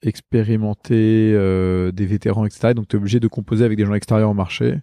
[0.03, 1.33] expérimenter
[1.93, 2.75] des vétérans, etc.
[2.75, 4.81] donc tu es obligé de composer avec des gens extérieurs au marché.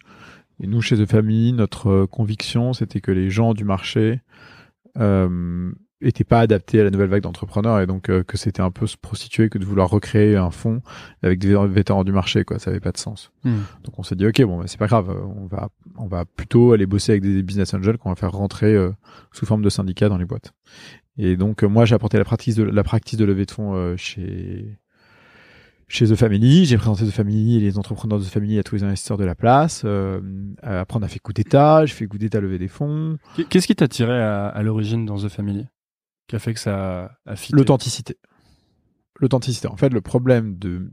[0.61, 4.21] Et nous, chez The Family, notre euh, conviction, c'était que les gens du marché
[4.97, 5.71] euh,
[6.01, 8.87] étaient pas adaptés à la nouvelle vague d'entrepreneurs et donc euh, que c'était un peu
[8.87, 10.81] se prostituer que de vouloir recréer un fonds
[11.23, 12.59] avec des vétérans du marché, quoi.
[12.59, 13.31] Ça avait pas de sens.
[13.43, 13.59] Hmm.
[13.83, 16.73] Donc on s'est dit, ok, bon, bah, c'est pas grave, on va, on va plutôt
[16.73, 18.91] aller bosser avec des business angels qu'on va faire rentrer euh,
[19.31, 20.53] sous forme de syndicats dans les boîtes.
[21.17, 24.77] Et donc moi, j'ai apporté la pratique de la pratique de levée de fonds chez
[25.91, 26.65] chez The Family.
[26.65, 29.25] J'ai présenté The Family et les entrepreneurs de The Family à tous les investisseurs de
[29.25, 29.83] la place.
[29.85, 30.21] Euh,
[30.61, 31.85] après, on a fait coup d'état.
[31.85, 33.17] J'ai fait coup d'état lever des fonds.
[33.49, 35.67] Qu'est-ce qui t'a tiré à, l'origine dans The Family?
[36.27, 38.17] Qui a fait que ça a L'authenticité.
[39.19, 39.67] L'authenticité.
[39.67, 40.89] En fait, le problème de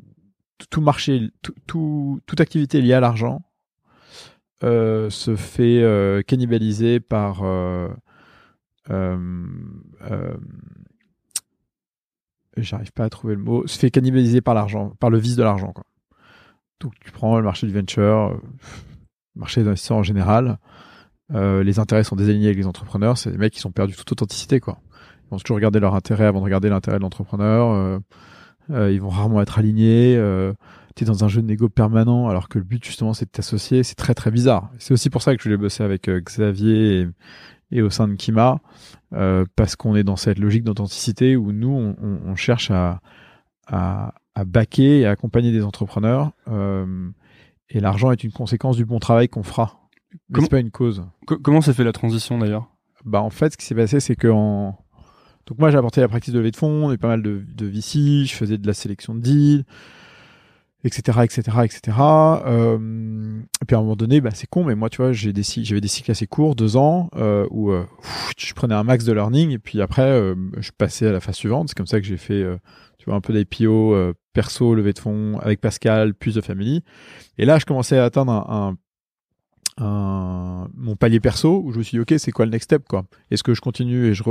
[0.71, 1.31] tout marché,
[1.67, 3.43] tout, toute activité liée à l'argent
[4.64, 7.88] euh, se fait euh, cannibaliser par euh,
[12.57, 15.45] j'arrive pas à trouver le mot, se fait cannibaliser par l'argent, par le vice de
[15.45, 15.73] l'argent.
[16.81, 18.31] Donc tu prends le marché du venture,
[19.37, 20.59] le marché des investisseurs en général,
[21.31, 24.59] les intérêts sont désalignés avec les entrepreneurs, c'est des mecs qui sont perdus toute authenticité.
[24.59, 24.81] Quoi.
[25.29, 27.99] Ils vont toujours regarder leur intérêt avant de regarder l'intérêt de l'entrepreneur, euh,
[28.71, 30.55] euh, ils vont rarement être alignés, euh,
[30.97, 33.31] tu es dans un jeu de négo permanent alors que le but justement c'est de
[33.31, 34.71] t'associer, c'est très très bizarre.
[34.79, 37.09] C'est aussi pour ça que je voulais bosser avec euh, Xavier et,
[37.71, 38.61] et au sein de Kima,
[39.55, 43.01] parce qu'on est dans cette logique d'authenticité où nous, on, on, cherche à,
[43.67, 46.33] à, à baquer et à accompagner des entrepreneurs.
[47.69, 49.81] Et l'argent est une conséquence du bon travail qu'on fera.
[50.35, 51.05] C'est pas une cause.
[51.27, 52.69] comment s'est fait la transition d'ailleurs?
[53.05, 54.79] Bah en fait, ce qui s'est passé, c'est que en...
[55.49, 57.43] donc moi j'ai apporté la pratique de levée de fonds, on a pas mal de,
[57.55, 59.65] de VC, je faisais de la sélection de deals,
[60.85, 61.97] etc., etc., etc.
[62.47, 65.33] Euh, et puis à un moment donné, bah, c'est con, mais moi, tu vois, j'ai
[65.33, 67.85] des j'avais des cycles assez courts, deux ans, euh, où euh,
[68.37, 71.37] je prenais un max de learning, et puis après, euh, je passais à la phase
[71.37, 71.69] suivante.
[71.69, 72.59] C'est comme ça que j'ai fait, euh,
[72.99, 73.97] tu vois, un peu d'IPO
[74.35, 76.85] perso, levée de fonds avec Pascal, puis The Family.
[77.39, 78.77] Et là, je commençais à atteindre un, un
[79.81, 83.05] mon palier perso où je me suis dit ok c'est quoi le next step quoi?
[83.31, 84.23] Est-ce que je continue et je,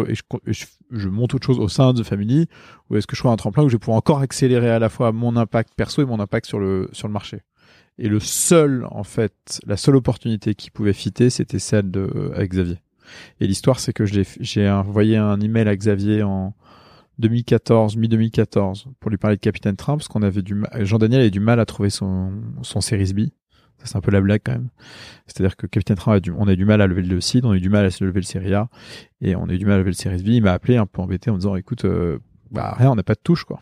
[0.91, 2.47] je, monte autre chose au sein de Family?
[2.89, 4.89] Ou est-ce que je trouve un tremplin où je vais pouvoir encore accélérer à la
[4.89, 7.41] fois mon impact perso et mon impact sur le sur le marché?
[7.97, 12.51] Et le seul en fait la seule opportunité qui pouvait fitter c'était celle de avec
[12.51, 12.79] Xavier.
[13.39, 16.53] Et l'histoire c'est que j'ai envoyé un email à Xavier en
[17.19, 21.21] 2014 mi 2014 pour lui parler de Capitaine Train parce qu'on avait du Jean Daniel
[21.21, 22.31] avait du mal à trouver son
[22.63, 23.29] son Series B
[23.83, 24.69] c'est un peu la blague quand même.
[25.27, 27.51] C'est-à-dire que Capitaine Train a du, on a du mal à lever le CID, on
[27.51, 28.69] a eu du mal à se lever le Serie A,
[29.21, 30.27] et on a eu du mal à lever le Series B.
[30.27, 32.19] Il m'a appelé un peu embêté en me disant, écoute, euh,
[32.51, 33.59] bah rien, on n'a pas de touche quoi.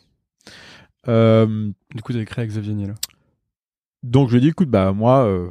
[1.08, 2.96] Euh, du coup, t'avais créé avec Xavier Niel.
[4.04, 5.50] Donc je lui ai dit, écoute, bah moi, euh,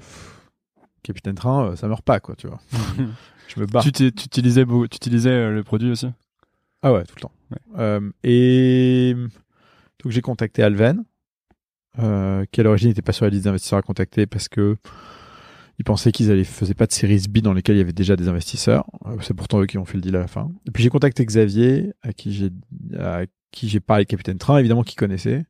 [1.03, 2.61] Capitaine Train, euh, ça meurt pas quoi, tu vois.
[3.49, 3.81] je me bats.
[3.81, 6.09] Tu, tu utilisais, tu utilisais le produit aussi?
[6.83, 8.13] Ah ouais, tout le temps.
[8.23, 9.15] et
[10.03, 11.05] donc j'ai contacté Alven
[11.99, 14.77] euh, qui à l'origine n'était pas sur la liste d'investisseurs à contacter parce que
[15.79, 18.17] ils pensaient qu'ils allaient faisaient pas de séries B dans lesquelles il y avait déjà
[18.17, 18.85] des investisseurs.
[19.07, 20.51] Euh, c'est pourtant eux qui ont fait le deal à la fin.
[20.67, 22.51] Et puis j'ai contacté Xavier, à qui j'ai
[22.99, 25.45] à qui j'ai parlé Capitaine Train, évidemment qui connaissait,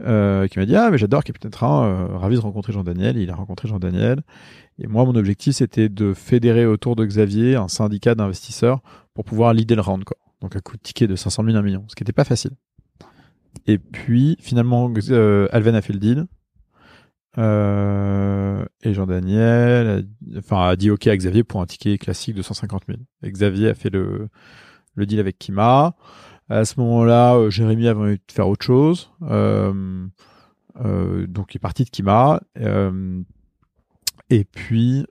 [0.00, 3.16] euh, qui m'a dit ah mais j'adore Capitaine Train, euh, ravi de rencontrer Jean Daniel.
[3.16, 4.22] il a rencontré Jean Daniel.
[4.78, 8.80] Et moi mon objectif c'était de fédérer autour de Xavier un syndicat d'investisseurs
[9.14, 10.16] pour pouvoir leader le round quoi.
[10.40, 12.52] Donc un coup de ticket de 500 000 1 million, ce qui n'était pas facile.
[13.66, 16.26] Et puis finalement, euh, Alven a fait le deal.
[17.38, 22.42] Euh, et Jean-Daniel a, enfin, a dit OK à Xavier pour un ticket classique de
[22.42, 22.98] 150 000.
[23.22, 24.28] Et Xavier a fait le,
[24.94, 25.94] le deal avec Kima.
[26.48, 29.10] À ce moment-là, euh, Jérémy avait envie de faire autre chose.
[29.20, 30.10] Donc
[31.54, 32.40] il est parti de Kima.
[34.30, 35.06] Et puis,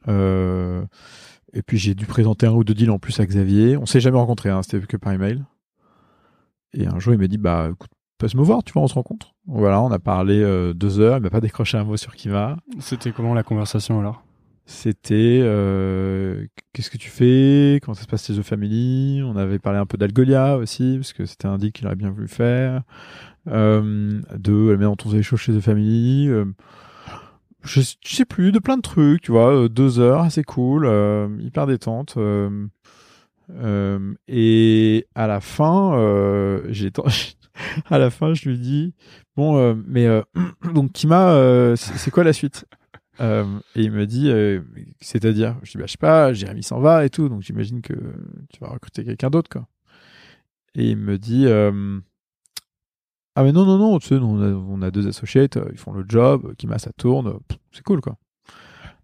[1.53, 3.77] et puis j'ai dû présenter un ou deux deals en plus à Xavier.
[3.77, 5.43] On s'est jamais rencontré, hein, c'était que par email.
[6.73, 7.91] Et un jour, il m'a dit, bah, écoute,
[8.27, 9.34] se me voir, tu vois, on se rencontre.
[9.47, 12.57] Voilà, on a parlé euh, deux heures, il m'a pas décroché un mot sur Kiva.
[12.79, 14.23] C'était comment la conversation alors?
[14.65, 17.79] C'était euh, qu'est-ce que tu fais?
[17.81, 19.21] Comment ça se passe chez The Family?
[19.23, 22.12] On avait parlé un peu d'Algolia aussi, parce que c'était un deal qu'il aurait bien
[22.12, 22.84] voulu faire.
[23.47, 26.29] Euh, de la manière dont on faisait les choses chez The Family.
[26.29, 26.45] Euh,
[27.63, 29.67] je, sais plus, de plein de trucs, tu vois.
[29.67, 30.89] Deux heures, assez cool,
[31.39, 32.17] hyper détente.
[34.27, 36.91] Et à la fin, j'ai
[37.89, 38.93] à la fin, je lui dis
[39.35, 40.21] bon, euh, mais euh,
[40.73, 42.65] donc Kima, euh, c'est quoi la suite?
[43.19, 44.31] Et il me dit
[44.99, 47.93] c'est-à-dire, je dis bah je sais pas, Jérémy s'en va et tout, donc j'imagine que
[48.51, 49.67] tu vas recruter quelqu'un d'autre quoi.
[50.73, 51.99] et il me dit euh,
[53.35, 55.77] Ah, mais non, non, non, tu sais, on, a, on a deux associates, euh, ils
[55.77, 57.39] font le job, Kima, ça tourne,
[57.71, 58.17] c'est cool, quoi.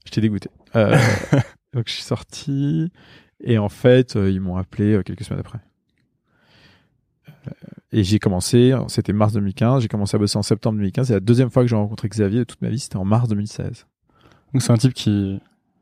[0.03, 0.49] J'étais dégoûté.
[0.75, 0.97] Euh,
[1.73, 2.91] donc, je suis sorti,
[3.43, 5.59] et en fait, euh, ils m'ont appelé euh, quelques semaines après.
[7.29, 7.51] Euh,
[7.91, 11.19] Et j'ai commencé, c'était mars 2015, j'ai commencé à bosser en septembre 2015, et la
[11.19, 13.85] deuxième fois que j'ai rencontré Xavier de toute ma vie, c'était en mars 2016.
[14.53, 15.39] Donc c'est un type qui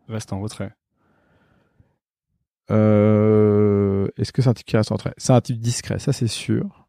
[0.09, 0.71] reste en retrait.
[2.71, 5.13] Euh, Est-ce que c'est un type qui reste en retrait?
[5.17, 6.87] C'est un type discret, ça c'est sûr.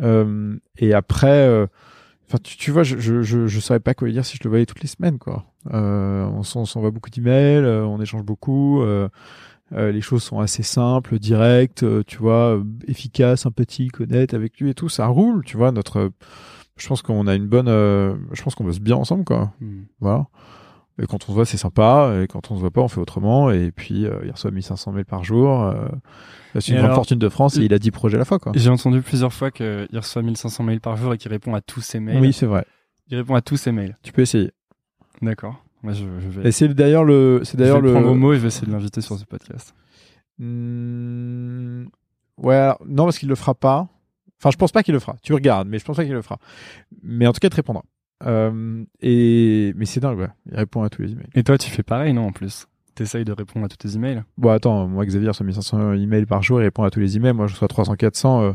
[0.00, 1.66] Euh, et après, euh,
[2.42, 4.50] tu, tu vois, je, je, je, je saurais pas quoi lui dire si je le
[4.50, 5.44] voyais toutes les semaines, quoi.
[5.72, 8.82] On s'en- on s'envoie beaucoup d'emails, on échange beaucoup.
[9.72, 14.58] Euh, les choses sont assez simples, directes, euh, tu vois, euh, efficaces, sympathiques, honnêtes avec
[14.58, 14.88] lui et tout.
[14.88, 15.70] Ça roule, tu vois.
[15.70, 16.10] Notre,
[16.76, 19.52] je pense qu'on a une bonne, euh, je pense qu'on bosse bien ensemble, quoi.
[19.60, 19.82] Hmm.
[20.00, 20.26] Voilà.
[21.00, 22.20] Et quand on se voit, c'est sympa.
[22.22, 23.50] Et quand on se voit pas, on fait autrement.
[23.50, 25.72] Et puis, il reçoit 1500 mails par jour.
[26.52, 28.26] C'est Et une grande alors, fortune de France et il a 10 projets à la
[28.26, 28.52] fois, quoi.
[28.54, 31.80] J'ai entendu plusieurs fois qu'il reçoit 1500 mails par jour et qu'il répond à tous
[31.80, 32.20] ses mails.
[32.20, 32.66] Oui, c'est vrai.
[33.08, 33.96] Il répond à tous ses mails.
[34.02, 34.50] Tu peux essayer.
[35.22, 35.64] D'accord.
[35.82, 38.36] Moi, je, je vais, Et c'est d'ailleurs le, c'est d'ailleurs le prendre au mot et
[38.36, 39.74] je vais essayer de l'inviter sur ce podcast.
[40.38, 41.84] Hmm,
[42.38, 43.86] Ouais, alors, non, parce qu'il le fera pas.
[44.40, 45.16] Enfin, je pense pas qu'il le fera.
[45.22, 46.38] Tu regardes, mais je pense pas qu'il le fera.
[47.02, 47.82] Mais en tout cas, il te répondra.
[48.24, 50.28] Euh, et mais c'est dingue, ouais.
[50.50, 51.26] Il répond à tous les emails.
[51.34, 52.66] Et toi, tu fais pareil, non, en plus?
[52.94, 54.22] T'essayes de répondre à tous tes emails?
[54.38, 57.34] Bon, attends, moi, Xavier reçoit 1500 emails par jour, il répond à tous les emails.
[57.34, 58.42] Moi, je reçois 300, 400.
[58.42, 58.52] euh,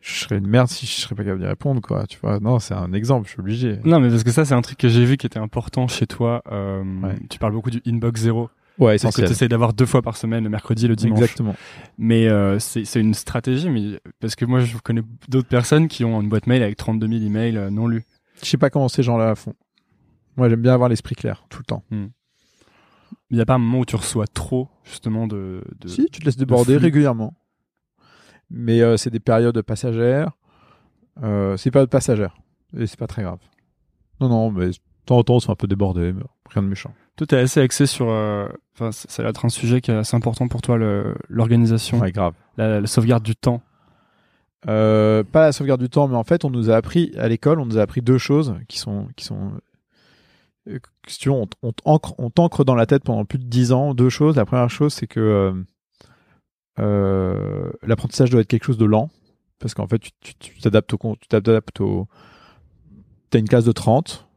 [0.00, 2.06] je serais une merde si je serais pas capable d'y répondre, quoi.
[2.06, 3.78] Tu vois, non, c'est un exemple, je suis obligé.
[3.84, 6.06] Non, mais parce que ça, c'est un truc que j'ai vu qui était important chez
[6.06, 6.42] toi.
[6.52, 7.16] Euh, Ouais.
[7.28, 8.48] Tu parles beaucoup du inbox zéro.
[8.78, 9.26] Ouais, C'est ce que essentiel.
[9.26, 11.18] tu essayes d'avoir deux fois par semaine, le mercredi et le dimanche.
[11.18, 11.56] Exactement.
[11.98, 16.20] Mais euh, c'est une stratégie, mais parce que moi, je connais d'autres personnes qui ont
[16.20, 18.04] une boîte mail avec 32 000 emails euh, non lus.
[18.40, 19.54] Je sais pas comment ces gens-là font.
[20.36, 21.82] Moi, j'aime bien avoir l'esprit clair tout le temps.
[21.90, 25.62] Il n'y a pas un moment où tu reçois trop, justement, de.
[25.80, 25.88] de...
[25.88, 27.34] Si, tu te laisses déborder régulièrement.
[28.50, 30.32] Mais euh, c'est des périodes passagères.
[31.22, 32.36] Euh, c'est des périodes passagères.
[32.76, 33.38] Et c'est pas très grave.
[34.20, 34.74] Non, non, mais de
[35.06, 36.92] temps en temps, on se fait un peu déborder, mais rien de méchant.
[37.16, 38.08] Toi, t'es assez axé sur.
[38.10, 40.78] euh, Enfin, ça va être un sujet qui est assez important pour toi,
[41.28, 42.34] l'organisation, Ouais, grave.
[42.56, 43.60] la, la sauvegarde du temps.
[44.68, 47.58] Euh, pas la sauvegarde du temps, mais en fait, on nous a appris à l'école,
[47.58, 49.52] on nous a appris deux choses qui sont, qui sont,
[51.08, 53.94] si tu veux, on, t'ancre, on t'ancre dans la tête pendant plus de dix ans.
[53.94, 54.36] Deux choses.
[54.36, 55.54] La première chose, c'est que
[56.78, 59.10] l'apprentissage doit être quelque chose de lent,
[59.58, 62.06] parce qu'en fait, tu t'adaptes au, tu t'adaptes au,
[63.30, 64.28] t'as une classe de 30.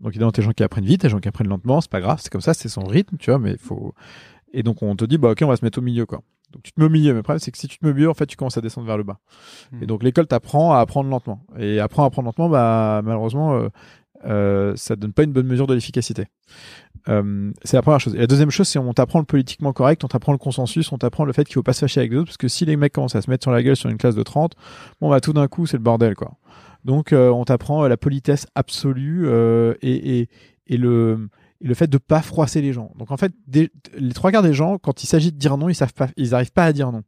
[0.00, 1.90] Donc évidemment, t'as des gens qui apprennent vite, t'as des gens qui apprennent lentement, c'est
[1.90, 3.94] pas grave, c'est comme ça, c'est son rythme, tu vois, mais il faut.
[4.52, 6.22] Et donc on te dit, bah ok, on va se mettre au milieu, quoi.
[6.52, 7.92] Donc tu te mets au milieu, mais le problème c'est que si tu te mets
[7.92, 9.20] au milieu, en fait, tu commences à descendre vers le bas.
[9.70, 9.82] Hmm.
[9.82, 11.40] Et donc l'école t'apprend à apprendre lentement.
[11.58, 13.68] Et apprendre à apprendre lentement, bah malheureusement, euh,
[14.24, 16.26] euh, ça donne pas une bonne mesure de l'efficacité.
[17.08, 18.14] Euh, c'est la première chose.
[18.14, 20.98] Et la deuxième chose, c'est on t'apprend le politiquement correct, on t'apprend le consensus, on
[20.98, 22.76] t'apprend le fait qu'il faut pas se fâcher avec les autres, parce que si les
[22.76, 24.54] mecs commencent à se mettre sur la gueule sur une classe de 30,
[25.00, 26.32] bon bah tout d'un coup c'est le bordel quoi.
[26.84, 29.28] Donc euh, on t'apprend euh, la politesse absolue
[29.82, 30.28] et,
[30.66, 31.28] et, le
[31.60, 32.92] le fait de pas froisser les gens.
[32.98, 33.70] Donc en fait, les
[34.14, 36.52] trois quarts des gens, quand il s'agit de dire non, ils savent pas, ils arrivent
[36.52, 37.02] pas à dire non.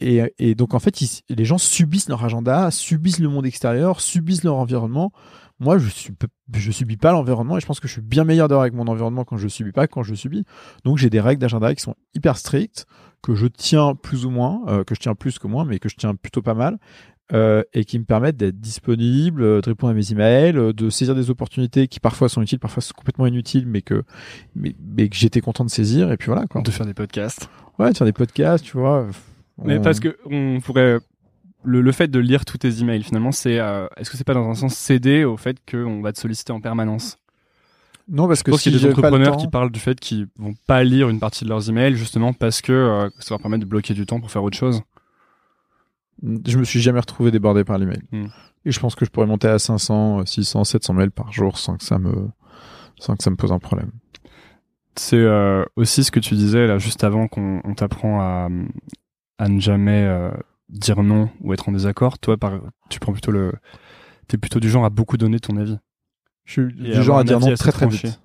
[0.00, 4.56] Et, donc en fait, les gens subissent leur agenda, subissent le monde extérieur, subissent leur
[4.56, 5.12] environnement.
[5.60, 6.12] Moi, je suis,
[6.54, 8.86] je subis pas l'environnement et je pense que je suis bien meilleur d'ailleurs avec mon
[8.88, 10.44] environnement quand je subis pas que quand je subis.
[10.84, 12.86] Donc j'ai des règles d'agenda qui sont hyper strictes
[13.22, 15.88] que je tiens plus ou moins, euh, que je tiens plus que moins, mais que
[15.90, 16.78] je tiens plutôt pas mal.
[17.32, 20.90] euh, et qui me permettent d'être disponible, euh, de répondre à mes emails, euh, de
[20.90, 24.02] saisir des opportunités qui parfois sont utiles, parfois sont complètement inutiles, mais que
[24.56, 26.10] mais, mais que j'étais content de saisir.
[26.10, 26.60] Et puis voilà quoi.
[26.62, 27.48] De faire des podcasts.
[27.78, 29.06] Ouais, de faire des podcasts, tu vois.
[29.62, 30.98] Mais On- parce que on pourrait.
[31.62, 33.58] Le, le fait de lire tous tes emails, finalement, c'est.
[33.60, 36.52] euh, Est-ce que c'est pas dans un sens céder au fait qu'on va te solliciter
[36.52, 37.18] en permanence?
[38.08, 39.78] Non parce Je que pense si qu'il y a des entrepreneurs temps- qui parlent du
[39.78, 43.26] fait qu'ils vont pas lire une partie de leurs emails justement parce que euh, ça
[43.34, 44.82] leur permet de bloquer du temps pour faire autre chose.
[46.22, 48.00] je me suis jamais retrouvé débordé par l'email.
[48.10, 48.26] Hmm.
[48.64, 51.76] Et je pense que je pourrais monter à 500, 600, 700 mails par jour sans
[51.76, 52.28] que ça me,
[52.98, 53.90] sans que ça me pose un problème.
[54.96, 58.48] C'est euh, aussi ce que tu disais là juste avant qu'on on t'apprend à,
[59.38, 60.30] à ne jamais euh,
[60.70, 62.18] dire non ou être en désaccord.
[62.18, 63.52] Toi, par, tu prends plutôt le,
[64.28, 65.78] t'es plutôt du genre à beaucoup donner ton avis.
[66.44, 68.08] Je suis Et du genre à dire non très très tranché.
[68.08, 68.20] vite.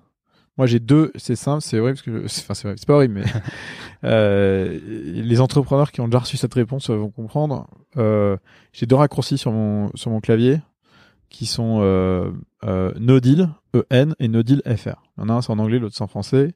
[0.58, 3.14] Moi j'ai deux, c'est simple, c'est vrai parce que, enfin c'est vrai, c'est pas horrible,
[3.14, 3.24] mais
[4.04, 7.68] euh, les entrepreneurs qui ont déjà reçu cette réponse euh, vont comprendre.
[7.98, 8.38] Euh,
[8.72, 10.60] j'ai deux raccourcis sur mon sur mon clavier
[11.28, 12.30] qui sont euh,
[12.64, 15.02] euh, no deal E-N et no deal FR.
[15.18, 16.54] Il y en a un c'est en anglais, l'autre c'est en français.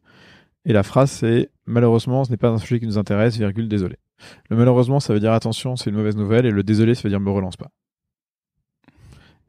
[0.64, 3.96] Et la phrase c'est malheureusement ce n'est pas un sujet qui nous intéresse, virgule désolé.
[4.49, 7.11] Le malheureusement ça veut dire attention c'est une mauvaise nouvelle et le désolé ça veut
[7.11, 7.71] dire me relance pas.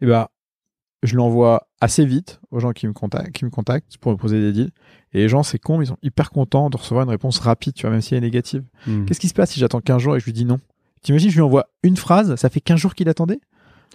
[0.01, 0.31] Et bah
[1.03, 4.39] je l'envoie assez vite aux gens qui me contactent, qui me contactent pour me poser
[4.39, 4.71] des deals.
[5.13, 7.73] Et les gens, c'est con, mais ils sont hyper contents de recevoir une réponse rapide,
[7.73, 8.63] tu vois, même si elle est négative.
[8.85, 9.05] Hmm.
[9.05, 10.59] Qu'est-ce qui se passe si j'attends 15 jours et je lui dis non?
[11.01, 13.39] T'imagines, je lui envoie une phrase, ça fait 15 jours qu'il attendait?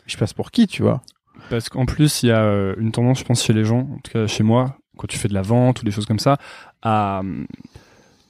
[0.07, 1.01] Je passe pour qui, tu vois?
[1.49, 3.99] Parce qu'en plus, il y a euh, une tendance, je pense, chez les gens, en
[4.03, 6.39] tout cas chez moi, quand tu fais de la vente ou des choses comme ça,
[6.83, 7.23] à.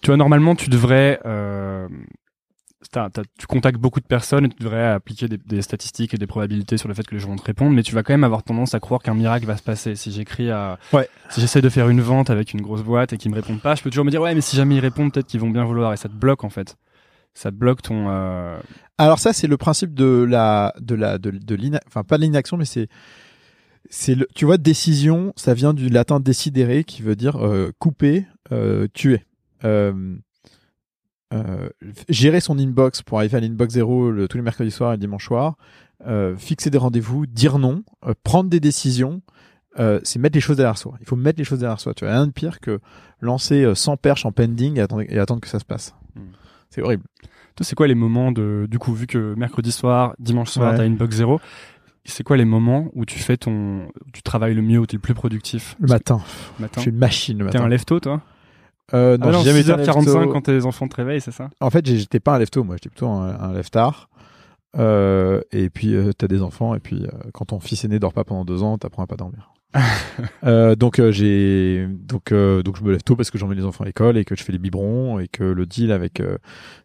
[0.03, 1.21] Tu vois, normalement, tu devrais.
[1.25, 1.89] euh,
[3.39, 6.77] tu contactes beaucoup de personnes et tu devrais appliquer des, des statistiques et des probabilités
[6.77, 8.43] sur le fait que les gens vont te répondre, mais tu vas quand même avoir
[8.43, 9.95] tendance à croire qu'un miracle va se passer.
[9.97, 10.79] Si j'écris à.
[10.93, 11.09] Ouais.
[11.31, 13.75] Si j'essaie de faire une vente avec une grosse boîte et qu'ils me répondent pas,
[13.75, 15.65] je peux toujours me dire, ouais, mais si jamais ils répondent, peut-être qu'ils vont bien
[15.65, 16.77] vouloir et ça te bloque en fait.
[17.35, 18.07] Ça te bloque ton.
[18.09, 18.59] euh,
[18.99, 22.23] Alors ça, c'est le principe de la, de la, de, de l'ina- enfin pas de
[22.23, 22.89] l'inaction, mais c'est,
[23.91, 28.27] c'est le, tu vois, décision, ça vient du latin decidere, qui veut dire euh, couper,
[28.53, 29.25] euh, tuer.
[29.65, 30.17] Euh,
[31.35, 31.69] euh,
[32.09, 35.01] gérer son inbox pour arriver à l'inbox zéro le, tous les mercredis soirs et le
[35.01, 35.57] dimanche soir,
[36.07, 39.23] euh, fixer des rendez-vous, dire non, euh, prendre des décisions,
[40.05, 40.95] c'est mettre les choses derrière soi.
[41.01, 41.93] Il faut mettre les choses derrière soi.
[41.93, 42.81] Tu vois, rien de pire que
[43.21, 45.95] lancer 100 perches en pending et attendre, et attendre que ça se passe.
[46.15, 46.21] Hmm.
[46.71, 47.03] C'est horrible.
[47.57, 50.79] Toi, c'est quoi les moments de, du coup, vu que mercredi soir, dimanche soir, Ouais.
[50.79, 51.41] t'as une box zéro,
[52.07, 54.97] c'est quoi les moments où tu fais ton, où tu travailles le mieux, où t'es
[54.97, 55.77] le plus productif?
[55.79, 56.21] Le matin,
[56.59, 57.65] Le matin je suis une machine le T'es matin.
[57.67, 58.23] un lève-tôt, toi?
[58.95, 60.33] Euh, non, Ah non, j'ai jamais été un 6h45 lève-tôt.
[60.33, 62.89] quand tes enfants te réveillent, c'est ça En fait, j'étais pas un lève-tôt, moi, j'étais
[62.89, 64.09] plutôt un, un lève-tard.
[64.79, 68.13] Euh, et puis, euh, t'as des enfants, et puis, euh, quand ton fils aîné dort
[68.13, 69.53] pas pendant deux ans, t'apprends à pas dormir.
[70.45, 73.85] euh, donc, j'ai, donc, euh, donc, je me lève tôt parce que j'emmène les enfants
[73.85, 76.23] à l'école et que je fais les biberons et que le deal avec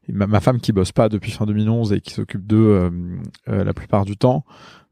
[0.09, 2.91] ma, ma femme qui bosse pas depuis fin 2011 et qui s'occupe d'eux
[3.47, 4.43] la plupart du temps.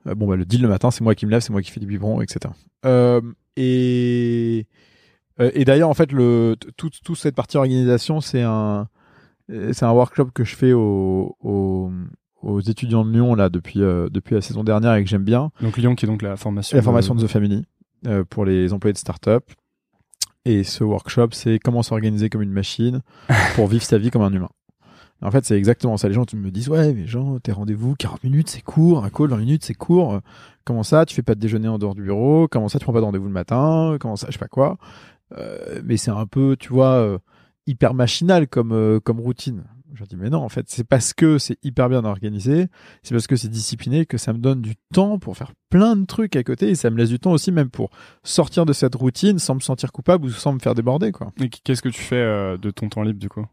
[0.05, 1.79] bon, bah, le deal le matin, c'est moi qui me lève, c'est moi qui fais
[1.79, 2.53] les biberons, etc.
[2.85, 3.21] Euh,
[3.57, 4.65] et,
[5.39, 8.87] et d'ailleurs, en fait, le, tout, toute cette partie organisation, c'est un,
[9.51, 11.91] euh, c'est un workshop que je fais aux,
[12.67, 15.51] étudiants de Lyon là depuis euh, depuis la saison dernière et que j'aime bien.
[15.61, 16.77] Donc Lyon, qui est donc la formation.
[16.77, 17.65] La formation de The Family
[18.07, 19.43] euh, pour les employés de start-up.
[20.45, 23.01] Et ce workshop, c'est comment s'organiser comme une machine
[23.55, 24.49] pour vivre sa vie comme un humain.
[25.21, 26.07] En fait, c'est exactement ça.
[26.07, 29.27] Les gens me disent ouais, mais Jean, tes rendez-vous 40 minutes, c'est court, un call
[29.27, 30.13] 20 minutes, c'est court.
[30.13, 30.19] Euh,
[30.69, 32.47] Comment ça, tu fais pas de déjeuner en dehors du bureau?
[32.47, 33.97] Comment ça, tu prends pas de rendez-vous le matin?
[33.99, 34.77] Comment ça, je sais pas quoi?
[35.37, 37.19] Euh, mais c'est un peu, tu vois, euh,
[37.67, 39.63] hyper machinal comme euh, comme routine.
[39.93, 42.67] Je dis mais non, en fait, c'est parce que c'est hyper bien organisé,
[43.01, 46.05] c'est parce que c'est discipliné que ça me donne du temps pour faire plein de
[46.05, 47.89] trucs à côté et ça me laisse du temps aussi même pour
[48.23, 51.31] sortir de cette routine sans me sentir coupable ou sans me faire déborder quoi.
[51.41, 53.45] Et qu'est-ce que tu fais euh, de ton temps libre, du coup?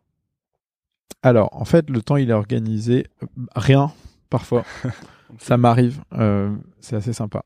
[1.23, 3.07] Alors, en fait, le temps il est organisé
[3.55, 3.93] rien
[4.29, 4.65] parfois.
[5.39, 7.45] ça m'arrive, euh, c'est assez sympa.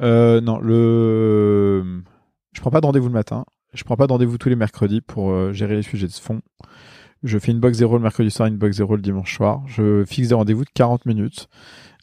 [0.00, 2.02] Euh, non, le
[2.52, 5.00] je prends pas de rendez-vous le matin, je prends pas de rendez-vous tous les mercredis
[5.00, 6.40] pour euh, gérer les sujets de fond.
[7.22, 9.62] Je fais une box zéro le mercredi soir, une box zéro le dimanche soir.
[9.66, 11.48] Je fixe des rendez-vous de 40 minutes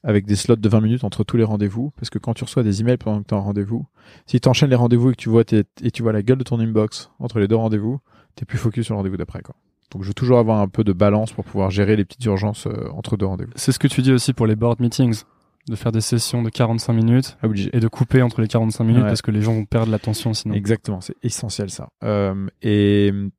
[0.04, 2.64] avec des slots de 20 minutes entre tous les rendez-vous parce que quand tu reçois
[2.64, 3.86] des emails pendant que tu es en rendez-vous,
[4.26, 6.44] si tu enchaînes les rendez-vous et que tu vois et tu vois la gueule de
[6.44, 8.00] ton inbox entre les deux rendez-vous,
[8.38, 9.56] tu es plus focus sur le rendez-vous d'après quoi.
[9.92, 12.68] Donc je veux toujours avoir un peu de balance pour pouvoir gérer les petites urgences
[12.68, 13.52] euh, entre deux rendez-vous.
[13.56, 15.24] C'est ce que tu dis aussi pour les board meetings,
[15.70, 17.70] de faire des sessions de 45 minutes Obligé.
[17.76, 19.08] et de couper entre les 45 minutes Ouais.
[19.08, 20.54] parce que les gens vont perdre l'attention sinon.
[20.56, 21.90] Exactement, c'est essentiel ça.
[22.04, 23.30] Euh, et euh,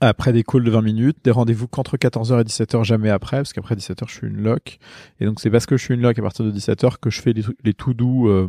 [0.00, 3.52] après des calls de 20 minutes, des rendez-vous qu'entre 14h et 17h, jamais après, parce
[3.52, 4.78] qu'après 17h, je suis une loc.
[5.20, 7.20] Et donc c'est parce que je suis une loc à partir de 17h que je
[7.20, 8.48] fais les, les tout doux euh,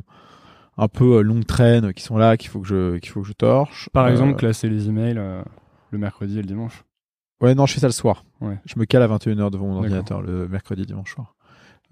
[0.78, 3.28] un peu euh, longue traîne qui sont là, qu'il faut que je qu'il faut que
[3.28, 3.90] je torche.
[3.92, 5.20] Par Euh, exemple, classer les emails
[5.92, 6.84] le mercredi et le dimanche.
[7.42, 8.26] Ouais, non, je fais ça le soir.
[8.42, 8.60] Ouais.
[8.66, 11.34] Je me cale à 21h devant mon ordinateur le mercredi, dimanche soir.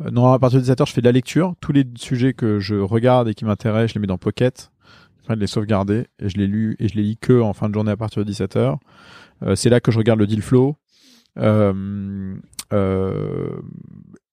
[0.02, 1.56] Euh, non, à partir de 17h, je fais de la lecture.
[1.62, 4.72] Tous les sujets que je regarde et qui m'intéressent, je les mets dans Pocket.
[5.24, 6.08] Afin de les sauvegarder.
[6.20, 8.24] Et je les lis, et je les lis que en fin de journée à partir
[8.24, 8.78] de 17h.
[9.44, 10.78] Euh, c'est là que je regarde le deal flow.
[11.38, 12.36] Euh,
[12.74, 13.62] euh,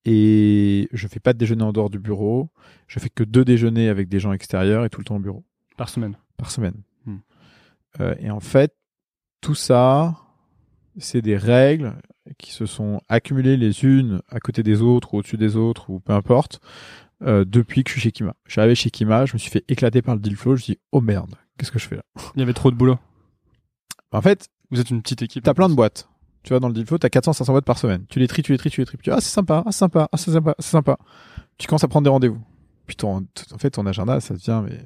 [0.05, 2.49] et je fais pas de déjeuner en dehors du bureau.
[2.87, 5.43] Je fais que deux déjeuners avec des gens extérieurs et tout le temps au bureau
[5.77, 6.15] Par semaine.
[6.37, 6.75] par semaine.
[7.05, 7.17] Hmm.
[8.19, 8.75] Et en fait,
[9.41, 10.15] tout ça,
[10.97, 11.93] c'est des règles
[12.37, 15.99] qui se sont accumulées les unes à côté des autres ou au-dessus des autres ou
[15.99, 16.59] peu importe
[17.21, 18.35] euh, depuis que je suis chez Kima.
[18.45, 20.55] Je suis arrivé chez Kima, je me suis fait éclater par le deal flow.
[20.55, 22.03] Je me suis dit oh merde, qu'est-ce que je fais là?
[22.35, 22.97] Il y avait trop de boulot.
[24.11, 25.43] En fait, Vous êtes une petite équipe.
[25.43, 26.09] t'as plein de boîtes.
[26.43, 28.05] Tu vois, dans le deal flow, t'as 400, 500 boîtes par semaine.
[28.07, 28.97] Tu les tries, tu les tries, tu les tries.
[28.97, 30.97] Puis, ah, c'est sympa, ah, c'est sympa, ah, c'est sympa, c'est sympa.
[31.57, 32.39] Tu commences à prendre des rendez-vous.
[32.85, 34.77] Puis, ton, en fait, ton agenda, ça devient, mais,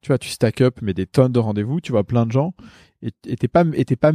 [0.00, 2.54] tu vois, tu stack up, mais des tonnes de rendez-vous, tu vois plein de gens,
[3.02, 4.12] et t'es pas, t'es pas,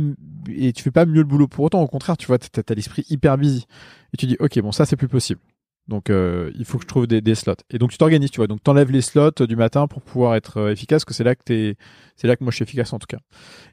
[0.49, 1.81] et tu fais pas mieux le boulot pour autant.
[1.81, 3.65] Au contraire, tu vois, t'as, t'as l'esprit hyper busy.
[4.13, 5.39] Et tu dis, ok, bon, ça, c'est plus possible.
[5.87, 7.55] Donc, euh, il faut que je trouve des, des slots.
[7.69, 8.47] Et donc, tu t'organises, tu vois.
[8.47, 11.43] Donc, t'enlèves les slots du matin pour pouvoir être euh, efficace, que c'est là que
[11.43, 11.75] t'es,
[12.15, 13.17] c'est là que moi je suis efficace en tout cas.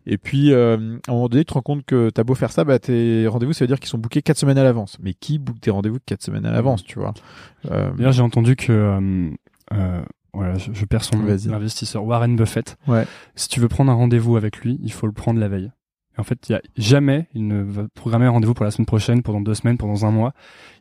[0.07, 2.51] Et puis, euh, à un moment donné, tu te rends compte que t'as beau faire
[2.51, 4.97] ça, bah, tes rendez-vous, ça veut dire qu'ils sont bookés 4 semaines à l'avance.
[5.01, 7.15] Mais qui book tes rendez-vous 4 semaines à l'avance, tu vois?
[7.71, 9.31] Euh, j'ai entendu que euh,
[9.73, 10.03] euh,
[10.33, 12.76] voilà, je, je perds son nom, l'investisseur Warren Buffett.
[12.87, 13.07] Ouais.
[13.35, 15.70] Si tu veux prendre un rendez-vous avec lui, il faut le prendre la veille.
[16.16, 18.70] Et en fait, il y a jamais, il ne va programmer un rendez-vous pour la
[18.70, 20.33] semaine prochaine, pour dans deux semaines, pour dans un mois.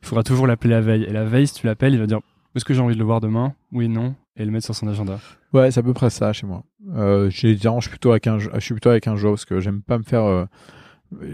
[0.02, 1.04] Il faudra toujours l'appeler la veille.
[1.04, 2.20] Et la veille, si tu l'appelles, il va dire
[2.56, 3.54] est-ce que j'ai envie de le voir demain?
[3.72, 5.20] Oui, non, et le mettre sur son agenda.
[5.54, 6.64] Ouais, c'est à peu près ça chez moi.
[6.96, 7.56] Euh, je suis
[7.90, 10.24] plutôt avec un, je suis plutôt avec un jour parce que j'aime pas me faire.
[10.24, 10.46] euh,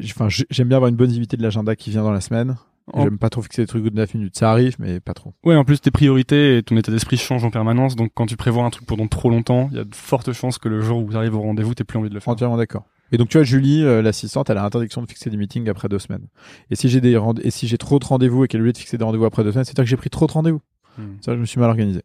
[0.06, 2.56] Enfin, j'ai- j'aime bien avoir une bonne visibilité de l'agenda qui vient dans la semaine.
[2.94, 4.38] En- J'aime pas trop fixer des trucs de 9 minutes.
[4.38, 5.34] Ça arrive, mais pas trop.
[5.44, 7.96] Ouais, en plus, tes priorités et ton état d'esprit changent en permanence.
[7.96, 10.58] Donc, quand tu prévois un truc pendant trop longtemps, il y a de fortes chances
[10.60, 12.34] que le jour où tu arrives au rendez-vous, t'aies plus envie de le faire.
[12.34, 12.84] Entièrement d'accord.
[13.12, 15.88] Et donc tu vois, Julie, euh, l'assistante, elle a interdiction de fixer des meetings après
[15.90, 16.28] deux semaines.
[16.72, 18.98] Et si j'ai des et si j'ai trop de rendez-vous et qu'elle oublie de fixer
[18.98, 20.62] des rendez-vous après deux semaines, c'est-à-dire que j'ai pris trop de rendez-vous.
[20.98, 21.16] Hmm.
[21.22, 22.02] Ça, je me suis mal organisé.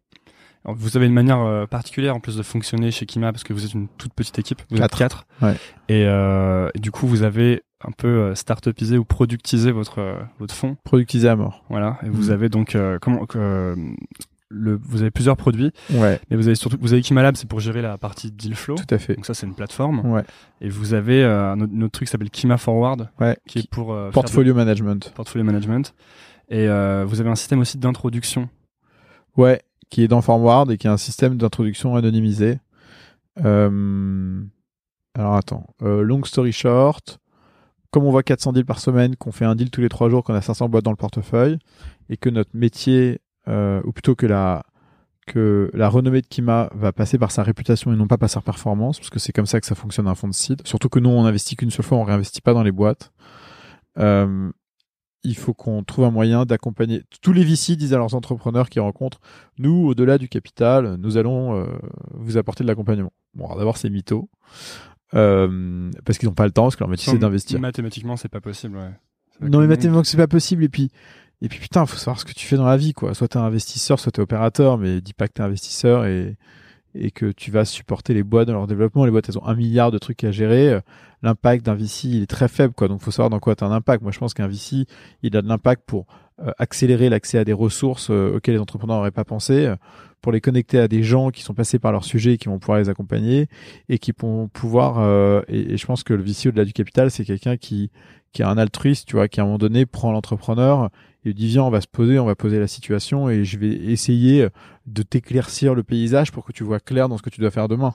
[0.64, 3.54] Alors, vous avez une manière euh, particulière en plus de fonctionner chez Kima parce que
[3.54, 4.60] vous êtes une toute petite équipe.
[4.70, 4.94] Vous Quatre.
[4.94, 5.26] êtes quatre.
[5.40, 5.54] Ouais.
[5.88, 10.14] Et, euh, et du coup, vous avez un peu euh, start-upisé ou productisé votre euh,
[10.38, 10.76] votre fonds.
[10.84, 11.64] Productisé à mort.
[11.70, 11.98] Voilà.
[12.04, 12.30] Et vous Mhm.
[12.32, 13.26] avez donc euh, comment
[14.52, 17.48] le vous avez plusieurs produits, Ouais, mais vous avez surtout vous avez Kima Lab, c'est
[17.48, 18.74] pour gérer la partie deal flow.
[18.74, 19.14] tout à fait.
[19.14, 20.00] Donc ça, c'est une plateforme.
[20.10, 20.24] Ouais.
[20.60, 23.38] Et vous avez euh, un autre, un autre truc qui s'appelle Kima Forward, Ouais.
[23.46, 25.12] qui est pour euh, Portfolio management.
[25.14, 25.94] portfolio management.
[26.48, 28.48] Et euh, vous avez un système aussi d'introduction.
[29.36, 32.58] Ouais, qui est dans Forward et qui est un système d'introduction anonymisé.
[35.14, 37.19] Alors attends, long story short,
[37.90, 40.24] comme on voit 400 deals par semaine, qu'on fait un deal tous les trois jours,
[40.24, 41.58] qu'on a 500 boîtes dans le portefeuille,
[42.08, 44.64] et que notre métier, euh, ou plutôt que la
[45.26, 48.40] que la renommée de Kima va passer par sa réputation et non pas par sa
[48.40, 50.66] performance, parce que c'est comme ça que ça fonctionne un fonds de seed.
[50.66, 53.12] Surtout que nous, on investit qu'une seule fois, on réinvestit pas dans les boîtes.
[53.98, 54.50] Euh,
[55.22, 57.02] il faut qu'on trouve un moyen d'accompagner.
[57.22, 59.20] Tous les VC disent à leurs entrepreneurs qu'ils rencontrent,
[59.58, 61.66] nous, au-delà du capital, nous allons euh,
[62.14, 63.12] vous apporter de l'accompagnement.
[63.34, 64.28] Bon, d'abord, c'est mytho.
[65.14, 67.58] Euh, parce qu'ils n'ont pas le temps, parce que leur métier, c'est d'investir.
[67.60, 68.76] Mathématiquement, c'est pas possible.
[68.76, 68.90] Ouais.
[69.40, 70.64] Non, mais que- mathématiquement, c'est pas possible.
[70.64, 70.90] Et puis,
[71.42, 73.14] et puis putain, faut savoir ce que tu fais dans la vie, quoi.
[73.14, 76.36] Soit t'es investisseur, soit t'es opérateur, mais dis pas que t'es investisseur et,
[76.94, 79.04] et que tu vas supporter les boîtes dans leur développement.
[79.04, 80.78] Les boîtes, elles ont un milliard de trucs à gérer.
[81.22, 82.88] L'impact d'un VC, il est très faible, quoi.
[82.88, 84.02] Donc, faut savoir dans quoi t'as un impact.
[84.02, 84.86] Moi, je pense qu'un VC,
[85.22, 86.06] il a de l'impact pour
[86.40, 89.74] euh, accélérer l'accès à des ressources euh, auxquelles les entrepreneurs n'auraient pas pensé,
[90.20, 92.58] pour les connecter à des gens qui sont passés par leur sujet et qui vont
[92.58, 93.48] pouvoir les accompagner
[93.88, 94.98] et qui vont pouvoir.
[95.00, 97.90] euh, et, je pense que le VC au-delà du capital, c'est quelqu'un qui
[98.32, 100.90] qui est un altruiste, tu vois, qui à un moment donné prend l'entrepreneur
[101.24, 103.72] et dit viens, on va se poser, on va poser la situation et je vais
[103.72, 104.46] essayer
[104.86, 107.66] de t'éclaircir le paysage pour que tu vois clair dans ce que tu dois faire
[107.66, 107.94] demain.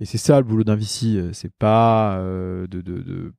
[0.00, 3.32] Et c'est ça le boulot d'un VC, euh, c'est pas euh, de, de, de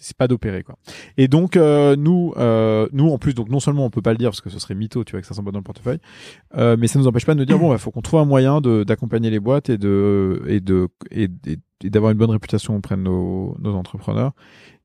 [0.00, 0.76] c'est pas d'opérer quoi.
[1.16, 4.18] Et donc euh, nous euh, nous en plus donc non seulement on peut pas le
[4.18, 5.98] dire parce que ce serait mytho tu vois que ça s'en dans le portefeuille
[6.56, 8.24] euh, mais ça nous empêche pas de nous dire bon il faut qu'on trouve un
[8.24, 12.30] moyen de d'accompagner les boîtes et de et de et, et- et d'avoir une bonne
[12.30, 14.32] réputation auprès de nos, nos entrepreneurs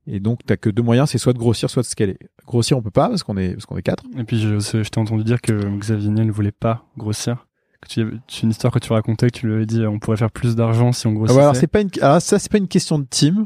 [0.07, 2.81] et donc t'as que deux moyens c'est soit de grossir soit de scaler grossir on
[2.81, 5.23] peut pas parce qu'on est parce qu'on est quatre Et puis, je, je t'ai entendu
[5.23, 7.45] dire que Xavier Niel ne voulait pas grossir.
[7.87, 8.01] C'est
[8.41, 10.91] une histoire que tu racontais, que tu lui avais dit on pourrait faire plus d'argent
[10.91, 11.37] si on Ah grossissait.
[11.37, 13.45] ouais, alors c'est pas une alors ça c'est pas une question de team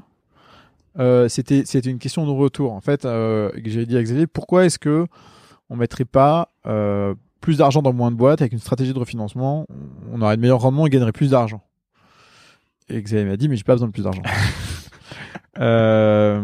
[0.99, 4.27] euh, c'était c'était une question de retour en fait euh, que j'ai dit à Xavier.
[4.27, 5.07] Pourquoi est-ce que
[5.69, 9.65] on mettrait pas euh, plus d'argent dans moins de boîtes avec une stratégie de refinancement?
[10.11, 11.61] On aurait de meilleurs rendements et gagnerait plus d'argent.
[12.89, 14.23] Et Xavier m'a dit mais j'ai pas besoin de plus d'argent.
[15.59, 16.39] Euh,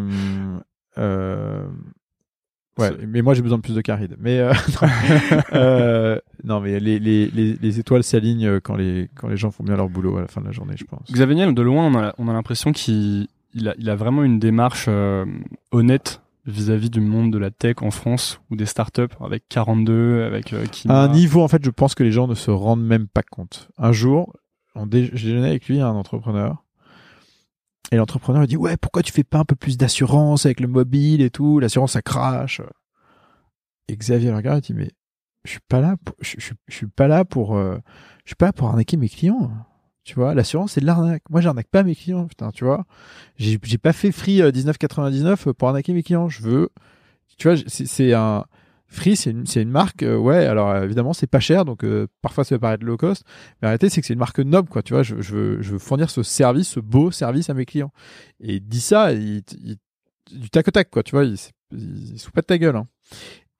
[2.77, 4.41] ouais mais moi j'ai besoin de plus de caride mais
[5.53, 9.63] non, non, mais les, les, les, les étoiles s'alignent quand les quand les gens font
[9.63, 11.09] bien leur boulot à la fin de la journée je pense.
[11.09, 13.27] Xavier Niel, de loin, on a, on a l'impression qu'il
[13.57, 15.25] il a, vraiment une démarche euh,
[15.71, 20.53] honnête vis-à-vis du monde de la tech en France ou des startups avec 42, avec
[20.53, 20.65] euh.
[20.87, 23.23] À un niveau, en fait, je pense que les gens ne se rendent même pas
[23.23, 23.69] compte.
[23.77, 24.33] Un jour,
[24.75, 26.63] j'ai déjeuné avec lui, un entrepreneur.
[27.91, 30.67] Et l'entrepreneur il dit ouais pourquoi tu fais pas un peu plus d'assurance avec le
[30.67, 31.59] mobile et tout?
[31.59, 32.61] L'assurance ça crache
[33.87, 34.91] et Xavier le regarde et dit mais
[35.45, 36.35] je suis pas là pour, je,
[37.23, 37.77] pour euh,
[38.25, 39.51] je suis pas là pour arnaquer mes clients
[40.07, 42.85] tu vois l'assurance c'est de l'arnaque moi j'arnaque pas mes clients putain tu vois
[43.37, 46.69] j'ai pas fait Free euh, 19,99 pour arnaquer mes clients je veux
[47.37, 48.45] tu vois c'est un
[48.89, 52.07] Free, c'est une, une marque, euh, ouais, alors euh, évidemment, c'est pas cher, donc euh,
[52.21, 53.25] parfois ça peut paraître low cost,
[53.61, 55.61] mais en réalité, c'est que c'est une marque noble, quoi, tu vois, je, je, veux,
[55.61, 57.91] je veux fournir ce service, ce beau service à mes clients.
[58.39, 59.43] Et dit ça, il,
[60.31, 61.51] du tac au tac, quoi, tu vois, il, se
[62.23, 62.77] fout pas de ta gueule.
[62.77, 62.87] Hein.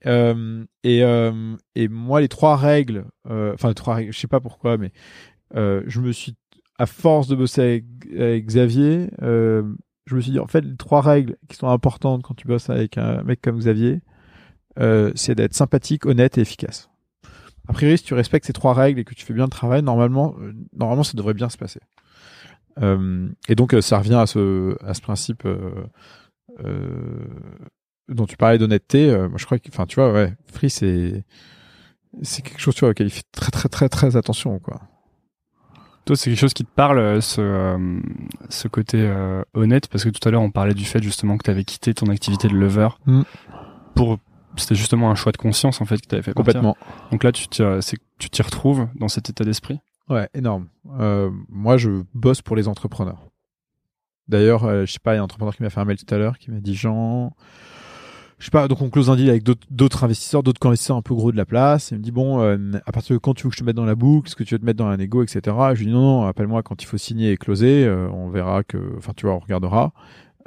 [0.06, 4.28] Euh, et, euh, et moi, les trois règles, euh, enfin, les trois règles, je sais
[4.28, 6.36] pas pourquoi, mais euh, je me suis,
[6.80, 7.86] à force de bosser avec,
[8.16, 9.64] avec Xavier, euh,
[10.06, 12.70] je me suis dit, en fait, les trois règles qui sont importantes quand tu bosses
[12.70, 14.02] avec un mec comme Xavier,
[14.80, 16.90] euh, c'est d'être sympathique, honnête et efficace.
[17.68, 19.82] A priori, si tu respectes ces trois règles et que tu fais bien le travail,
[19.84, 21.82] normalement, euh, normalement, ça devrait bien se passer.
[22.82, 25.84] Euh, et donc, euh, ça revient à ce, à ce principe euh,
[26.64, 27.28] euh,
[28.08, 29.10] dont tu parlais d'honnêteté.
[29.10, 31.26] Euh, moi, je crois que, enfin, tu vois, ouais, Free, c'est
[32.22, 34.82] c'est quelque chose tu vois, auquel il fait très très très très attention quoi.
[36.08, 38.00] Toi, c'est quelque chose qui te parle, euh, ce, euh,
[38.50, 41.44] ce côté euh, honnête, parce que tout à l'heure, on parlait du fait justement que
[41.44, 43.22] tu avais quitté ton activité de lever Mm.
[43.94, 44.18] pour.
[44.56, 46.34] C'était justement un choix de conscience en fait que tu avais fait.
[46.34, 46.54] partir.
[46.54, 46.78] Complètement.
[47.12, 47.62] Donc là, tu t'y,
[48.32, 49.80] tu retrouves dans cet état d'esprit?
[50.10, 50.68] Ouais, énorme.
[51.00, 53.22] Euh, moi, je bosse pour les entrepreneurs.
[54.28, 56.12] D'ailleurs, je sais pas, il y a un entrepreneur qui m'a fait un mail tout
[56.14, 57.34] à l'heure qui m'a dit Jean,
[58.40, 61.16] je sais pas, donc on close un deal avec d'autres- investisseurs, d'autres investisseurs un peu
[61.16, 61.92] gros de la place.
[61.92, 63.76] Il me dit bon, euh, à partir de quand tu veux que je te mette
[63.76, 65.56] dans la boucle, est-ce que tu veux te mettre dans la négo, etc.
[65.74, 67.86] Je lui dis non, non, appelle-moi quand il faut signer et closer.
[67.86, 69.92] euh, on verra que, enfin, tu vois, on regardera.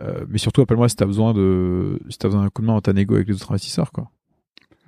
[0.00, 2.74] Euh, mais surtout, appelle-moi si t'as besoin de, si t'as besoin d'un coup de main
[2.74, 4.10] dans ta négo avec les autres investisseurs, quoi.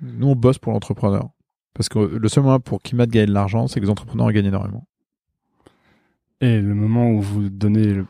[0.01, 1.29] Nous, on bosse pour l'entrepreneur.
[1.75, 4.45] Parce que le seul moyen pour de gagner de l'argent, c'est que les entrepreneurs gagnent
[4.45, 4.87] énormément.
[6.41, 8.05] Et le moment où vous donnez le-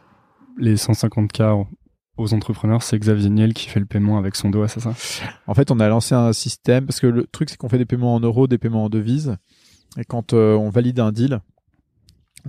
[0.58, 1.66] les 150K
[2.18, 4.94] aux entrepreneurs, c'est Xavier Niel qui fait le paiement avec son doigt, c'est ça?
[5.48, 7.86] En fait, on a lancé un système parce que le truc, c'est qu'on fait des
[7.86, 9.36] paiements en euros, des paiements en devises.
[9.98, 11.40] Et quand euh, on valide un deal,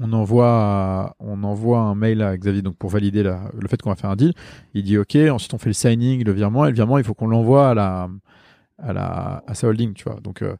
[0.00, 3.90] on envoie, on envoie un mail à Xavier donc pour valider la- le fait qu'on
[3.90, 4.34] va faire un deal.
[4.74, 5.14] Il dit OK.
[5.30, 6.64] Ensuite, on fait le signing, le virement.
[6.66, 8.08] Et le virement, il faut qu'on l'envoie à la,
[8.78, 10.18] à la, à sa holding, tu vois.
[10.20, 10.56] Donc euh,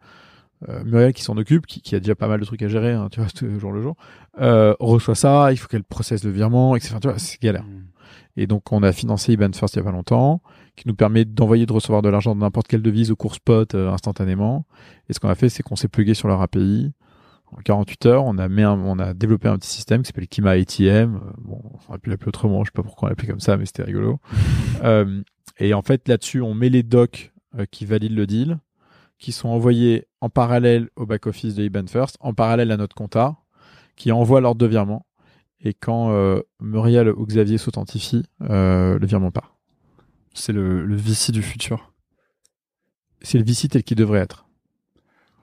[0.69, 2.93] euh, Muriel qui s'en occupe, qui, qui a déjà pas mal de trucs à gérer,
[2.93, 3.97] hein, tu vois, tout- jour le jour,
[4.41, 5.51] euh, reçoit ça.
[5.53, 6.97] Il faut qu'elle processe le virement, etc.
[7.03, 7.65] Tu vois, c'est galère.
[8.37, 10.43] Et donc, on a financé IBAN First il y a pas longtemps,
[10.77, 13.75] qui nous permet d'envoyer, de recevoir de l'argent de n'importe quelle devise au cours spot
[13.75, 14.67] euh, instantanément.
[15.09, 16.93] Et ce qu'on a fait, c'est qu'on s'est plugué sur leur API.
[17.53, 20.27] En 48 heures, on a, mis un- on a développé un petit système qui s'appelle
[20.27, 21.21] Kima ATM.
[21.39, 23.67] Bon, on aurait pu l'appeler autrement, je sais pas pourquoi on l'appelait comme ça, mais
[23.67, 24.19] c'était rigolo.
[24.83, 25.23] Euh,
[25.61, 28.59] et en fait, là-dessus, on met les docs euh, qui valident le deal,
[29.19, 33.37] qui sont envoyés en parallèle au back-office de IBAN First, en parallèle à notre compta,
[33.95, 35.07] qui envoie l'ordre de virement.
[35.61, 39.57] Et quand euh, Muriel ou Xavier s'authentifient, euh, le virement part.
[40.35, 41.93] C'est le, le VC du futur.
[43.23, 44.47] C'est le VC tel qu'il devrait être.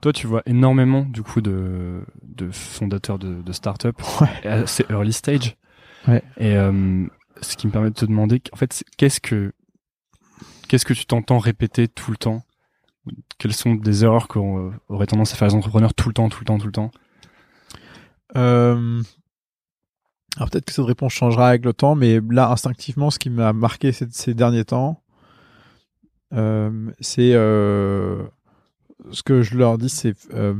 [0.00, 4.46] Toi, tu vois énormément du coup de, de fondateurs de, de start-up Ouais.
[4.48, 5.56] assez early stage.
[6.08, 6.22] Ouais.
[6.36, 7.06] Et euh,
[7.40, 9.52] ce qui me permet de te demander, en fait, c'est- qu'est-ce que
[10.68, 12.42] qu'est-ce que tu t'entends répéter tout le temps?
[13.38, 16.44] Quelles sont des erreurs qu'auraient tendance à faire les entrepreneurs tout le temps, tout le
[16.46, 16.90] temps, tout le temps?
[18.36, 19.02] Euh,
[20.36, 23.52] Alors peut-être que cette réponse changera avec le temps, mais là, instinctivement, ce qui m'a
[23.52, 25.02] marqué ces, ces derniers temps,
[26.32, 28.22] euh, c'est euh,
[29.10, 30.54] ce que je leur dis, c'est euh,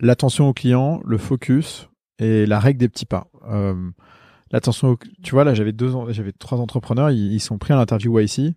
[0.00, 1.88] l'attention au client, le focus
[2.18, 3.28] et la règle des petits pas.
[4.52, 7.76] L'attention, au- tu vois, là, j'avais deux, j'avais trois entrepreneurs, ils, ils sont pris à
[7.76, 8.54] l'interview YC.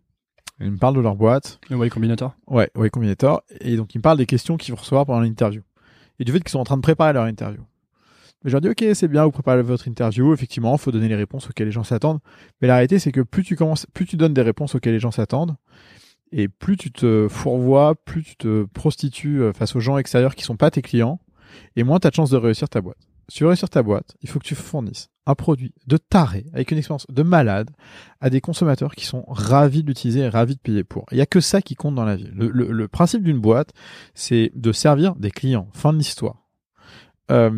[0.62, 1.60] Ils me parlent de leur boîte.
[1.70, 3.42] Le Y Combinator Ouais, ouais, Combinator.
[3.62, 5.62] Et donc, ils me parlent des questions qu'ils vont recevoir pendant l'interview.
[6.20, 7.62] Et du fait qu'ils sont en train de préparer leur interview.
[8.44, 10.34] Mais je leur dis, OK, c'est bien, vous préparez votre interview.
[10.34, 12.20] Effectivement, faut donner les réponses auxquelles les gens s'attendent.
[12.62, 15.00] Mais la réalité, c'est que plus tu commences, plus tu donnes des réponses auxquelles les
[15.00, 15.56] gens s'attendent,
[16.32, 20.44] et plus tu te fourvoies, plus tu te prostitues euh, face aux gens extérieurs qui
[20.44, 21.20] sont pas tes clients,
[21.76, 22.98] et moins tu as de chances de réussir ta boîte.
[23.28, 26.48] Si tu veux réussir ta boîte, il faut que tu fournisses un produit de taré,
[26.54, 27.70] avec une expérience de malade,
[28.20, 31.06] à des consommateurs qui sont ravis de l'utiliser et ravis de payer pour.
[31.12, 32.30] Il y a que ça qui compte dans la vie.
[32.34, 33.72] Le principe d'une boîte,
[34.16, 35.68] c'est de servir des clients.
[35.74, 36.48] Fin de l'histoire.
[37.30, 37.52] Euh,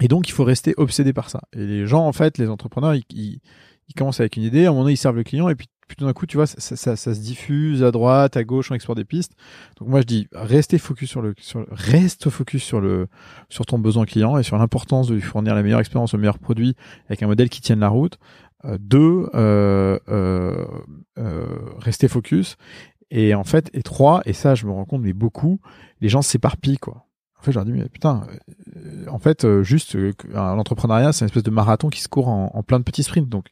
[0.00, 1.40] et donc, il faut rester obsédé par ça.
[1.52, 3.40] Et les gens, en fait, les entrepreneurs, ils, ils,
[3.88, 5.68] ils commencent avec une idée, à un moment donné, ils servent le client, et puis,
[5.96, 8.74] tout d'un coup, tu vois, ça, ça, ça se diffuse à droite, à gauche, on
[8.74, 9.32] explore des pistes.
[9.78, 13.06] Donc moi, je dis, restez focus sur le, sur reste focus sur le,
[13.48, 16.38] sur ton besoin client et sur l'importance de lui fournir la meilleure expérience, le meilleur
[16.38, 16.76] produit
[17.06, 18.18] avec un modèle qui tienne la route.
[18.66, 20.66] Euh, deux, euh, euh,
[21.18, 21.46] euh,
[21.78, 22.56] rester focus.
[23.10, 25.58] Et en fait, et trois, et ça, je me rends compte, mais beaucoup,
[26.02, 27.07] les gens s'éparpillent, quoi.
[27.38, 28.26] En fait, je leur mais putain,
[28.76, 32.28] euh, en fait, euh, juste, euh, l'entrepreneuriat, c'est une espèce de marathon qui se court
[32.28, 33.28] en, en plein de petits sprints.
[33.28, 33.46] Donc,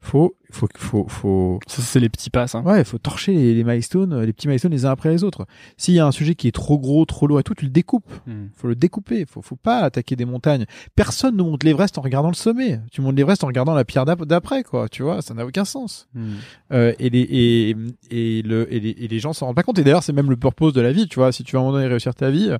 [0.00, 2.60] faut, faut, faut, faut, Ça, c'est les petits pas, ça.
[2.60, 5.46] ouais, faut torcher les, les milestones, euh, les petits milestones les uns après les autres.
[5.76, 7.70] S'il y a un sujet qui est trop gros, trop lourd et tout, tu le
[7.70, 8.10] découpes.
[8.26, 8.46] Hmm.
[8.56, 9.26] Faut le découper.
[9.28, 10.66] Faut, faut pas attaquer des montagnes.
[10.94, 12.80] Personne ne monte l'Everest en regardant le sommet.
[12.92, 14.88] Tu montes l'Everest en regardant la pierre d'ap- d'après, quoi.
[14.88, 16.08] Tu vois, ça n'a aucun sens.
[16.14, 16.34] Hmm.
[16.72, 17.76] Euh, et, les, et,
[18.10, 19.78] et, le, et, les, et les gens s'en rendent pas compte.
[19.78, 21.08] Et d'ailleurs, c'est même le purpose de la vie.
[21.08, 22.50] Tu vois, si tu veux à un moment donné réussir ta vie,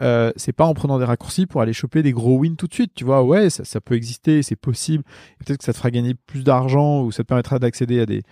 [0.00, 2.74] euh, c'est pas en prenant des raccourcis pour aller choper des gros wins tout de
[2.74, 2.92] suite.
[2.94, 5.04] Tu vois, ouais, ça, ça peut exister, c'est possible.
[5.44, 8.22] Peut-être que ça te fera gagner plus d'argent ou ça permettra d'accéder à des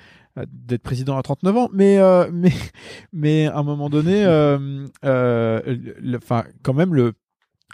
[0.45, 1.69] d'être président à 39 ans.
[1.73, 2.53] Mais euh, mais
[3.13, 5.77] mais à un moment donné, euh, euh,
[6.17, 7.15] enfin, quand même le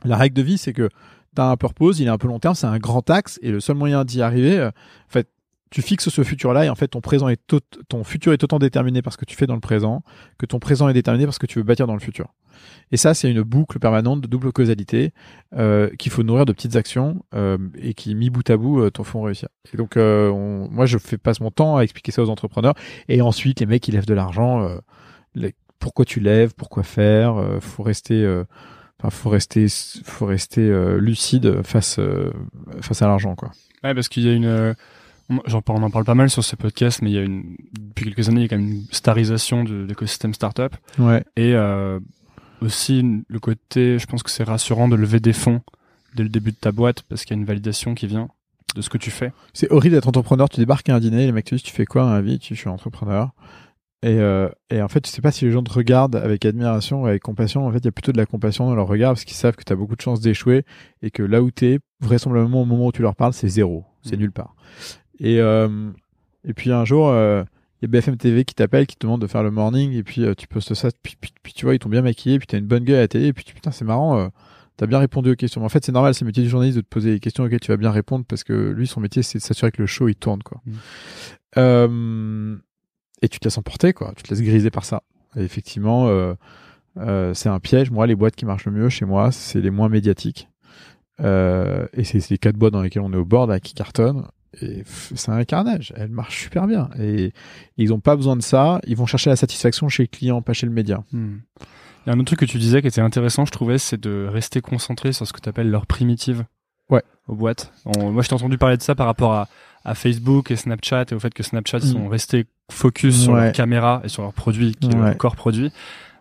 [0.05, 0.89] la règle de vie, c'est que
[1.35, 3.61] t'as un purpose, il est un peu long terme, c'est un grand axe et le
[3.61, 4.71] seul moyen d'y arriver, en
[5.09, 5.29] fait,
[5.73, 7.41] tu fixes ce futur-là et en fait ton présent est
[7.89, 10.03] ton futur est autant déterminé par ce que tu fais dans le présent
[10.39, 12.29] que ton présent est déterminé par ce que tu veux bâtir dans le futur.
[12.93, 15.13] Et ça, c'est une boucle permanente de double causalité
[15.55, 18.91] euh, qu'il faut nourrir de petites actions euh, et qui, mis bout à bout, euh,
[18.91, 19.49] t'en font réussir.
[19.73, 20.31] Et donc, euh,
[20.71, 22.75] moi, je fais passe mon temps à expliquer ça aux entrepreneurs
[23.09, 24.63] et ensuite, les mecs, ils lèvent de l'argent.
[24.63, 27.35] euh, pourquoi tu lèves, pourquoi faire.
[27.61, 28.43] faut rester,
[29.11, 29.67] faut rester,
[30.05, 32.31] faut rester euh, lucide face euh,
[32.81, 33.51] face à l'argent, quoi.
[33.83, 34.75] Ouais, parce qu'il y a une.
[35.39, 37.23] On- J'en parle, on en parle pas mal sur ce podcast, mais il y a
[37.23, 41.25] une depuis quelques années, il y a quand même une starisation de l'écosystème startup Ouais.
[41.37, 42.01] et euh,
[42.61, 45.61] aussi le côté, je pense que c'est rassurant de lever des fonds
[46.15, 48.29] dès le début de ta boîte parce qu'il y a une validation qui vient
[48.77, 49.33] de ce que tu fais.
[49.53, 50.49] C'est horrible d'être entrepreneur.
[50.49, 52.39] Tu débarques à un dîner, les mecs te disent tu fais quoi dans la vie?
[52.39, 53.31] Tu je suis entrepreneur.
[54.05, 57.03] Et, euh, et en fait, tu sais pas si les gens te regardent avec admiration
[57.03, 57.67] ou avec compassion.
[57.67, 59.55] En fait, il y a plutôt de la compassion dans leur regard parce qu'ils savent
[59.55, 60.65] que tu as beaucoup de chances d'échouer
[61.03, 63.85] et que là où tu es, vraisemblablement au moment où tu leur parles, c'est zéro.
[64.03, 64.21] C'est Mm.
[64.21, 64.57] nulle part.
[65.21, 65.91] Et, euh,
[66.45, 67.45] et puis un jour, euh,
[67.81, 70.03] il y a BFM TV qui t'appelle, qui te demande de faire le morning et
[70.03, 70.89] puis euh, tu postes ça.
[71.03, 72.97] Puis, puis, puis tu vois, ils t'ont bien maquillé, puis tu as une bonne gueule
[72.97, 73.27] à la télé.
[73.29, 74.19] Et puis tu- putain, c'est marrant.
[74.19, 74.29] euh,
[74.79, 75.61] T'as bien répondu aux questions.
[75.61, 77.45] Mais en fait, c'est normal, c'est le métier du journaliste de te poser des questions
[77.45, 79.87] auxquelles tu vas bien répondre parce que lui, son métier, c'est de s'assurer que le
[79.87, 80.63] show, il tourne, quoi.
[80.65, 80.73] Mm.
[81.59, 82.57] Euh,
[83.21, 84.13] et tu te laisses emporter, quoi.
[84.17, 85.03] Tu te laisses griser par ça.
[85.37, 86.35] Et effectivement, euh,
[86.97, 87.91] euh, c'est un piège.
[87.91, 90.49] Moi, les boîtes qui marchent le mieux chez moi, c'est les moins médiatiques.
[91.21, 94.27] Euh, et c'est les quatre boîtes dans lesquelles on est au board, là, qui cartonnent.
[94.61, 95.93] Et c'est un carnage.
[95.97, 96.91] Elles marchent super bien.
[96.99, 97.33] Et
[97.79, 98.81] ils n'ont pas besoin de ça.
[98.87, 101.03] Ils vont chercher la satisfaction chez le client, pas chez le média.
[101.13, 101.37] Hmm.
[102.05, 104.01] Il y a un autre truc que tu disais qui était intéressant, je trouvais, c'est
[104.01, 106.45] de rester concentré sur ce que tu appelles leur primitive
[106.91, 107.03] Ouais.
[107.29, 107.73] aux boîtes.
[107.87, 109.49] On- moi, je t'ai entendu parler de ça par rapport à,
[109.85, 113.53] à Facebook et Snapchat et au fait que Snapchat ils sont restés focus sur leur
[113.53, 115.01] caméra et sur leur produit, qui est Ouais.
[115.07, 115.71] leur corps produit.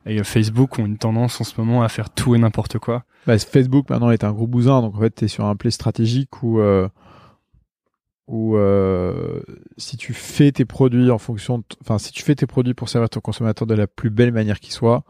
[0.06, 3.04] Et euh, Facebook ont une tendance en ce moment à faire tout et n'importe quoi.
[3.28, 5.70] Bah, Facebook maintenant est un gros bousin, donc en fait tu es sur un play
[5.72, 6.88] stratégique où, euh,
[8.28, 9.42] où euh,
[9.78, 12.88] si tu fais tes produits en fonction, de- enfin si tu fais tes produits pour
[12.90, 15.04] servir ton consommateur de la plus belle manière qui soit,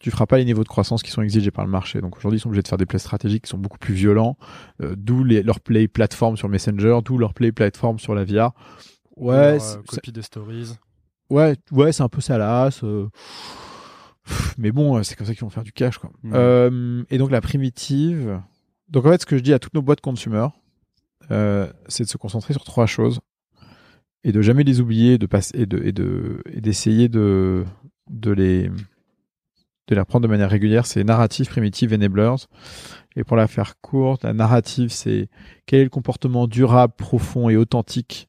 [0.00, 2.00] tu feras pas les niveaux de croissance qui sont exigés par le marché.
[2.00, 4.36] Donc aujourd'hui ils sont obligés de faire des plays stratégiques qui sont beaucoup plus violents,
[4.82, 8.52] euh, d'où leur play plateforme sur Messenger, d'où leur play plateforme sur la VR.
[9.16, 10.72] Ouais, euh, c'est- copie des stories.
[11.30, 12.82] ouais, ouais, c'est un peu salace.
[14.58, 16.10] Mais bon, euh, c'est comme ça qu'ils vont faire du cash, quoi.
[17.10, 18.40] Et donc la primitive.
[18.88, 20.46] Donc en fait, ce que je dis à toutes nos boîtes consumer,
[21.30, 23.20] euh, c'est de se concentrer sur trois choses
[24.24, 27.64] et de jamais les oublier, de passer et de et de et d'essayer de
[28.10, 28.68] de les
[29.88, 30.86] de les reprendre de manière régulière.
[30.86, 32.46] C'est narrative, primitive, enablers.
[33.16, 35.28] Et pour la faire courte, la narrative, c'est
[35.66, 38.28] quel est le comportement durable, profond et authentique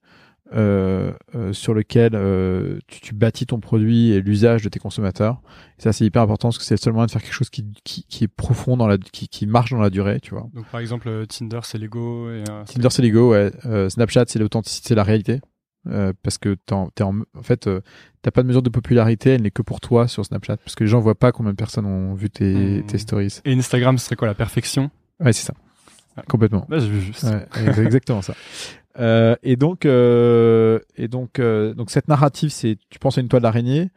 [0.55, 5.41] euh, euh, sur lequel euh, tu, tu bâtis ton produit et l'usage de tes consommateurs.
[5.79, 7.49] Et ça, c'est hyper important parce que c'est le seul moyen de faire quelque chose
[7.49, 10.47] qui, qui, qui est profond dans la, qui, qui marche dans la durée, tu vois.
[10.53, 12.29] Donc, par exemple, euh, Tinder, c'est l'ego.
[12.31, 13.51] Et, Tinder, c'est l'ego, ouais.
[13.65, 15.41] Euh, Snapchat, c'est l'authenticité, c'est la réalité.
[15.87, 17.81] Euh, parce que t'es en, t'es en, en fait, euh,
[18.23, 20.57] t'as pas de mesure de popularité, elle n'est que pour toi sur Snapchat.
[20.57, 22.85] Parce que les gens voient pas combien de personnes ont vu tes, Hmm.
[22.87, 23.41] tes stories.
[23.45, 24.89] Et Instagram, ce serait quoi la perfection?
[25.19, 25.53] Ouais, c'est ça.
[26.17, 26.23] Ah.
[26.27, 26.65] Complètement.
[26.69, 27.23] Bah, juste.
[27.23, 27.45] Ouais,
[27.85, 28.33] exactement ça.
[28.97, 33.27] Euh, et donc, euh, et donc, euh, donc cette narrative, c'est, tu penses à une
[33.27, 33.89] toile d'araignée.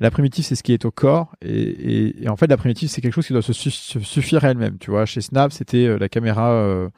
[0.00, 1.34] La primitive, c'est ce qui est au corps.
[1.42, 4.50] Et, en fait, la primitive, c'est quelque chose qui doit se, su- se suffire à
[4.50, 4.78] elle-même.
[4.78, 6.88] Tu vois, chez Snap, c'était la caméra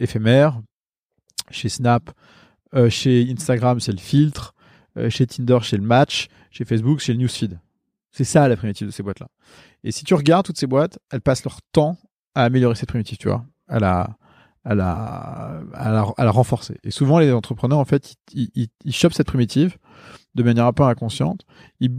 [0.00, 0.60] éphémère.
[1.50, 2.10] Chez Snap,
[2.88, 4.52] chez Instagram, c'est le filtre.
[5.10, 6.26] Chez Tinder, c'est le match.
[6.50, 7.60] Chez Facebook, c'est le newsfeed.
[8.10, 9.28] C'est ça la primitive de ces boîtes-là.
[9.84, 11.96] Et si tu regardes toutes ces boîtes, elles passent leur temps
[12.34, 14.16] à améliorer cette primitive, tu vois, à la,
[14.68, 16.76] à la, à la, à la renforcer.
[16.84, 19.78] Et souvent, les entrepreneurs, en fait, ils, ils, ils chopent cette primitive
[20.34, 21.46] de manière un peu inconsciente.
[21.80, 21.90] Ils,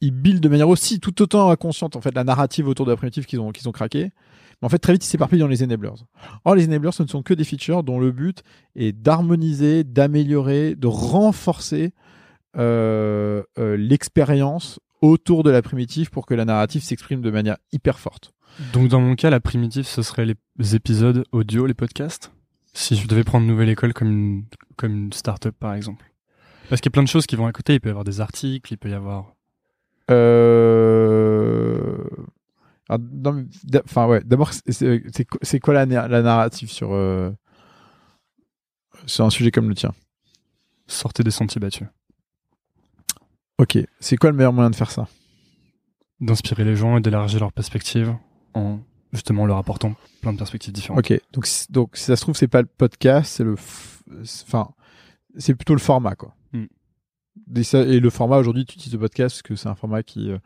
[0.00, 2.96] ils buildent de manière aussi tout autant inconsciente, en fait, la narrative autour de la
[2.96, 4.10] primitive qu'ils ont, qu'ils ont craqué.
[4.60, 6.04] Mais en fait, très vite, ils s'éparpillent dans les enablers.
[6.44, 8.42] Or, les enablers, ce ne sont que des features dont le but
[8.74, 11.92] est d'harmoniser, d'améliorer, de renforcer
[12.56, 18.00] euh, euh, l'expérience autour de la primitive pour que la narrative s'exprime de manière hyper
[18.00, 18.32] forte.
[18.72, 22.32] Donc dans mon cas, la primitive, ce serait les épisodes audio, les podcasts.
[22.72, 24.44] Si je devais prendre Nouvelle École comme une,
[24.76, 26.04] comme une start-up, par exemple.
[26.68, 27.74] Parce qu'il y a plein de choses qui vont à côté.
[27.74, 29.34] Il peut y avoir des articles, il peut y avoir...
[30.10, 31.96] Euh...
[32.88, 37.30] alors, non, mais d'a- Enfin ouais, d'abord c'est- quoi- la, la narrative sur euh,
[39.06, 39.92] sur un sujet comme le tien?
[40.86, 41.88] Sortez des sentiers battus.
[43.58, 45.08] Ok, c'est quoi le meilleur moyen de faire ça?
[46.20, 48.14] D'inspirer les gens et d'élargir leur perspective
[48.56, 48.80] en
[49.12, 50.98] justement leur apportant plein de perspectives différentes.
[50.98, 54.00] Ok, donc donc si ça se trouve c'est pas le podcast, c'est le, f-
[54.46, 54.70] enfin
[55.38, 56.34] c'est plutôt le format quoi.
[56.52, 56.64] Mm.
[57.56, 60.02] Et, ça- et le format aujourd'hui tu utilises le podcast parce que c'est un format
[60.02, 60.38] qui euh,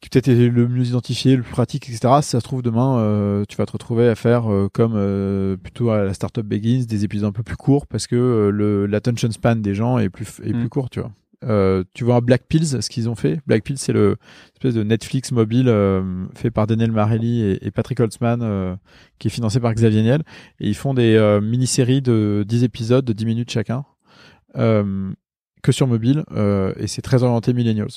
[0.00, 2.14] qui peut-être est le mieux identifié, le plus pratique, etc.
[2.22, 5.90] Si ça se trouve demain, euh, tu vas te retrouver à faire euh, comme plutôt
[5.90, 9.54] à la startup Begins des épisodes un peu plus courts parce que le l'attention span
[9.56, 10.60] des gens est plus est Mm.
[10.60, 11.12] plus court, tu vois.
[11.44, 13.40] Euh, tu vois Black Pills, ce qu'ils ont fait?
[13.46, 14.16] Black Pills, c'est le
[14.54, 18.76] espèce de Netflix mobile euh, fait par Daniel Marelli et, Patrick Holtzman, euh,
[19.18, 20.22] qui est financé par Xavier Niel.
[20.60, 23.84] Et ils font des mini-séries de 10 épisodes de 10 minutes chacun,
[24.54, 26.24] que sur mobile,
[26.76, 27.88] et c'est très orienté millennials.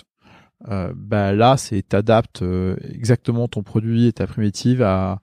[0.68, 2.43] Bah là, c'est t'adaptes
[2.91, 5.20] exactement ton produit et ta primitive à,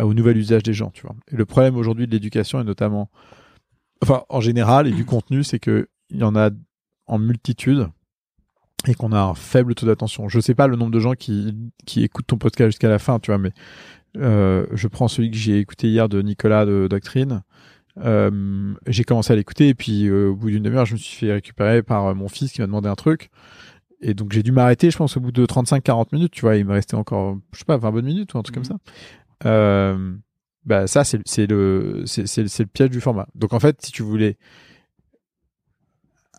[0.00, 1.14] au nouvel usage des gens, tu vois.
[1.32, 3.10] Et le problème aujourd'hui de l'éducation et notamment,
[4.02, 6.50] enfin en général et du contenu, c'est que il y en a
[7.06, 7.88] en multitude
[8.86, 10.28] et qu'on a un faible taux d'attention.
[10.28, 13.18] Je sais pas le nombre de gens qui qui écoutent ton podcast jusqu'à la fin,
[13.18, 13.52] tu vois, mais
[14.16, 17.42] euh, je prends celui que j'ai écouté hier de Nicolas de Doctrine.
[17.98, 21.16] Euh, j'ai commencé à l'écouter et puis euh, au bout d'une demi-heure, je me suis
[21.16, 23.30] fait récupérer par mon fils qui m'a demandé un truc.
[24.00, 26.64] Et donc j'ai dû m'arrêter, je pense, au bout de 35-40 minutes, tu vois, il
[26.66, 28.76] me restait encore, je sais pas, 20 bonnes minutes ou un truc comme ça.
[29.46, 30.14] Euh,
[30.64, 33.28] bah ça, c'est le c'est c'est c'est le piège du format.
[33.34, 34.38] Donc en fait, si tu voulais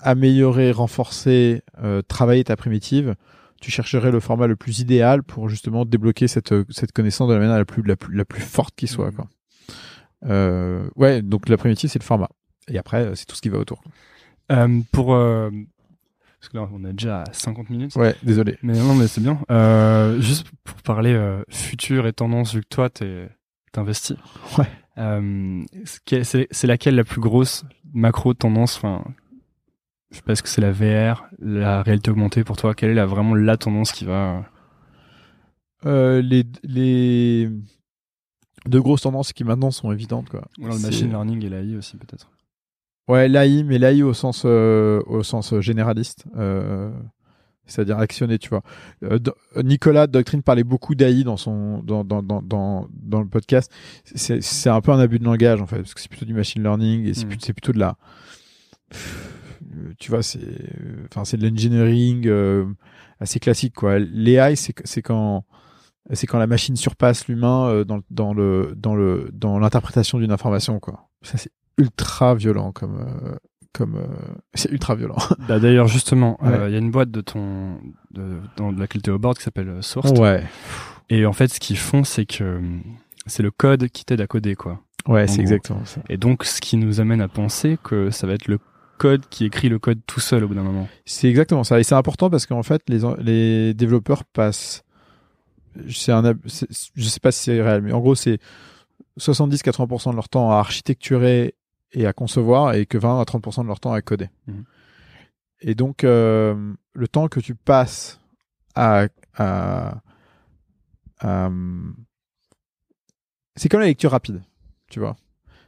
[0.06, 3.16] améliorer, renforcer, euh, travailler ta primitive,
[3.60, 7.40] tu chercherais le format le plus idéal pour justement débloquer cette cette connaissance de la
[7.40, 9.12] manière la plus la plus la plus forte qui soit.
[9.12, 9.28] Quoi.
[10.26, 12.30] Euh, ouais, donc la primitive c'est le format.
[12.68, 13.84] Et après, c'est tout ce qui va autour.
[14.52, 15.50] Euh, pour euh,
[16.40, 17.96] parce que là on est déjà à 50 minutes.
[17.96, 18.58] Ouais, désolé.
[18.62, 19.40] Mais non, mais c'est bien.
[19.50, 22.90] Euh, juste pour parler euh, futur et tendance, vu que toi
[23.72, 24.18] t'investis.
[24.58, 24.68] Ouais.
[24.98, 29.04] Euh, c'est c'est laquelle la plus grosse macro tendance Enfin,
[30.12, 32.96] je sais pas, est-ce que c'est la VR, la réalité augmentée pour toi Quelle est
[32.96, 34.46] la, vraiment la tendance qui va
[35.86, 37.50] Euh, les les
[38.68, 40.44] deux grosses tendances qui maintenant sont évidentes quoi.
[40.62, 42.32] Alors le machine learning et l'AI aussi peut-être.
[43.08, 46.92] Ouais, l'AI, mais l'AI au sens euh, au sens généraliste, euh,
[47.68, 48.64] c'est-à-dire actionner, tu vois.
[49.04, 53.72] Euh, Do- Nicolas Doctrine parlait beaucoup d'AI dans son dans dans dans dans, le podcast.
[54.06, 56.34] C'est c'est un peu un abus de langage en fait, parce que c'est plutôt du
[56.34, 57.30] machine learning et c'est Mm.
[57.52, 57.90] plutôt, de la
[58.92, 58.98] euh,
[60.00, 62.66] tu vois, c'est euh, enfin c'est de l'engineering euh,
[63.20, 64.00] assez classique quoi.
[64.00, 65.46] L'AI c'est c'est quand
[66.14, 70.32] c'est quand la machine surpasse l'humain euh, dans, dans le dans le dans l'interprétation d'une
[70.32, 71.10] information quoi.
[71.22, 73.36] Ça c'est ultra violent comme euh,
[73.74, 74.06] comme euh,
[74.54, 75.18] c'est ultra violent.
[75.48, 76.72] Bah, D'ailleurs justement, il Ouais.
[76.72, 77.80] y a une boîte de ton
[78.12, 80.18] de, dans de laquelle tu es au board qui s'appelle euh, Sourced.
[80.18, 80.44] ouais.
[81.10, 82.62] Et en fait, ce qu'ils font, c'est que euh,
[83.28, 84.82] c'est le code qui t'aide à coder quoi.
[85.08, 86.02] Ouais, c'est exactement ça.
[86.10, 88.58] Et donc, ce qui nous amène à penser que ça va être le
[88.98, 90.88] code qui écrit le code tout seul au bout d'un moment.
[91.06, 94.84] C'est exactement ça et c'est important parce qu'en fait les les développeurs passent
[96.08, 98.40] un je sais pas si c'est réel mais en gros c'est
[99.20, 101.56] 70-80% de leur temps à architecturer
[101.92, 104.30] et à concevoir et que 20 à 30% de leur temps à coder.
[104.48, 104.64] Mhm.
[105.62, 108.20] Et donc euh, le temps que tu passes
[108.76, 110.02] à, à,
[111.20, 111.50] à-
[113.56, 114.42] c'est comme la lecture rapide,
[114.90, 115.16] tu vois.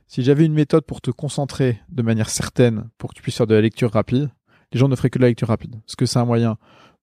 [0.07, 3.47] Si j'avais une méthode pour te concentrer de manière certaine pour que tu puisses faire
[3.47, 4.29] de la lecture rapide,
[4.71, 5.75] les gens ne feraient que de la lecture rapide.
[5.85, 6.57] Parce que c'est un moyen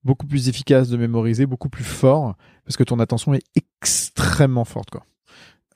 [0.05, 2.35] beaucoup plus efficace de mémoriser, beaucoup plus fort,
[2.65, 5.05] parce que ton attention est extrêmement forte, quoi.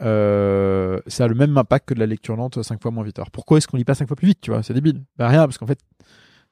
[0.01, 3.19] Euh, ça a le même impact que de la lecture lente 5 fois moins vite.
[3.19, 4.63] Alors pourquoi est-ce qu'on lit pas 5 fois plus vite, tu vois?
[4.63, 5.03] C'est débile.
[5.17, 5.81] Bah rien, parce qu'en fait,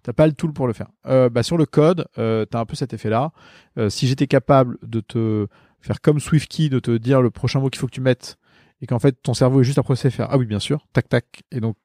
[0.02, 0.88] t'as pas le tool pour le faire.
[1.06, 3.30] Euh, bah sur le code, euh, t'as un peu cet effet-là.
[3.78, 5.46] Euh, si j'étais capable de te
[5.80, 8.36] faire comme SwiftKey, de te dire le prochain mot qu'il faut que tu mettes,
[8.80, 11.08] et qu'en fait ton cerveau est juste à processer faire ah oui bien sûr, tac
[11.08, 11.76] tac, et donc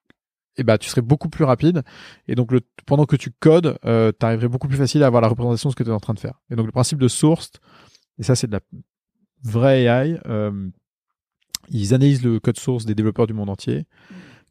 [0.58, 1.84] et bah tu serais beaucoup plus rapide.
[2.28, 2.52] Et donc
[2.86, 5.72] pendant que tu codes euh, tu arriverais beaucoup plus facile à avoir la représentation de
[5.72, 6.40] ce que tu es en train de faire.
[6.50, 7.52] Et donc le principe de source
[8.18, 8.60] et ça c'est de la
[9.44, 10.70] vraie AI euh,
[11.70, 13.86] ils analysent le code source des développeurs du monde entier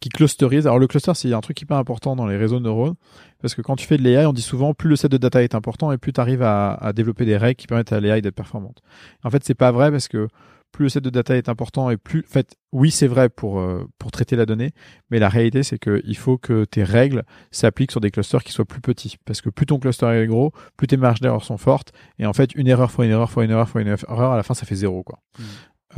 [0.00, 0.66] qui clusterisent.
[0.66, 2.94] Alors le cluster c'est un truc hyper important dans les réseaux de neurones
[3.42, 5.42] parce que quand tu fais de l'AI on dit souvent plus le set de data
[5.42, 8.22] est important et plus tu arrives à, à développer des règles qui permettent à l'AI
[8.22, 8.80] d'être performante.
[9.22, 10.28] En fait c'est pas vrai parce que
[10.72, 13.60] plus le set de data est important et plus, en fait, oui, c'est vrai pour
[13.60, 14.72] euh, pour traiter la donnée,
[15.10, 18.52] mais la réalité c'est que il faut que tes règles s'appliquent sur des clusters qui
[18.52, 21.58] soient plus petits, parce que plus ton cluster est gros, plus tes marges d'erreur sont
[21.58, 24.32] fortes, et en fait, une erreur fois une erreur fois une erreur fois une erreur,
[24.32, 25.18] à la fin, ça fait zéro, quoi.
[25.38, 25.42] Mm.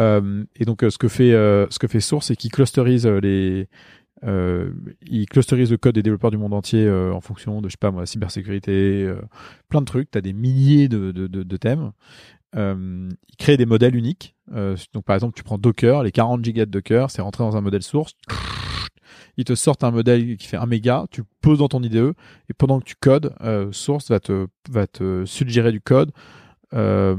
[0.00, 3.68] Euh, et donc, euh, ce que fait ce que fait Source, c'est qu'il clusterise les
[4.24, 4.70] euh,
[5.02, 7.78] il clusterise le code des développeurs du monde entier euh, en fonction de, je sais
[7.78, 9.20] pas moi, cybersécurité, euh,
[9.68, 10.10] plein de trucs.
[10.10, 11.92] Tu as des milliers de, de, de, de thèmes.
[12.56, 14.34] Euh, il crée des modèles uniques.
[14.54, 17.56] Euh, donc par exemple, tu prends Docker, les 40 gigas de Docker, c'est rentré dans
[17.56, 18.14] un modèle source.
[19.38, 22.12] Il te sort un modèle qui fait 1 méga, tu le poses dans ton IDE
[22.50, 26.12] et pendant que tu codes, euh, Source va te va te suggérer du code
[26.74, 27.16] euh,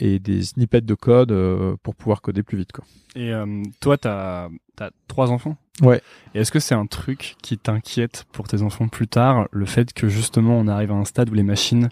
[0.00, 2.84] et des snippets de code euh, pour pouvoir coder plus vite quoi.
[3.14, 4.48] Et euh, toi, t'as
[4.80, 5.56] as trois enfants?
[5.80, 6.00] Ouais.
[6.34, 9.92] Et est-ce que c'est un truc qui t'inquiète pour tes enfants plus tard, le fait
[9.92, 11.88] que justement on arrive à un stade où les machines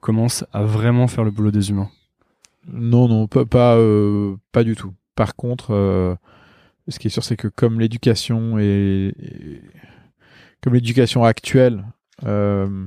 [0.00, 1.90] commencent à vraiment faire le boulot des humains?
[2.66, 4.92] Non, non, pas, pas, euh, pas du tout.
[5.14, 6.14] Par contre, euh,
[6.88, 9.14] ce qui est sûr, c'est que comme l'éducation est,
[10.62, 11.84] comme l'éducation actuelle,
[12.24, 12.86] euh,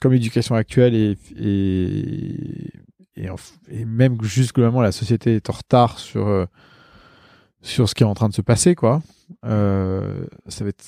[0.00, 2.72] comme l'éducation actuelle est, est,
[3.16, 3.28] et,
[3.68, 6.46] et même juste globalement la société est en retard sur euh,
[7.62, 9.02] sur ce qui est en train de se passer, quoi.
[9.44, 10.84] Euh, ça va être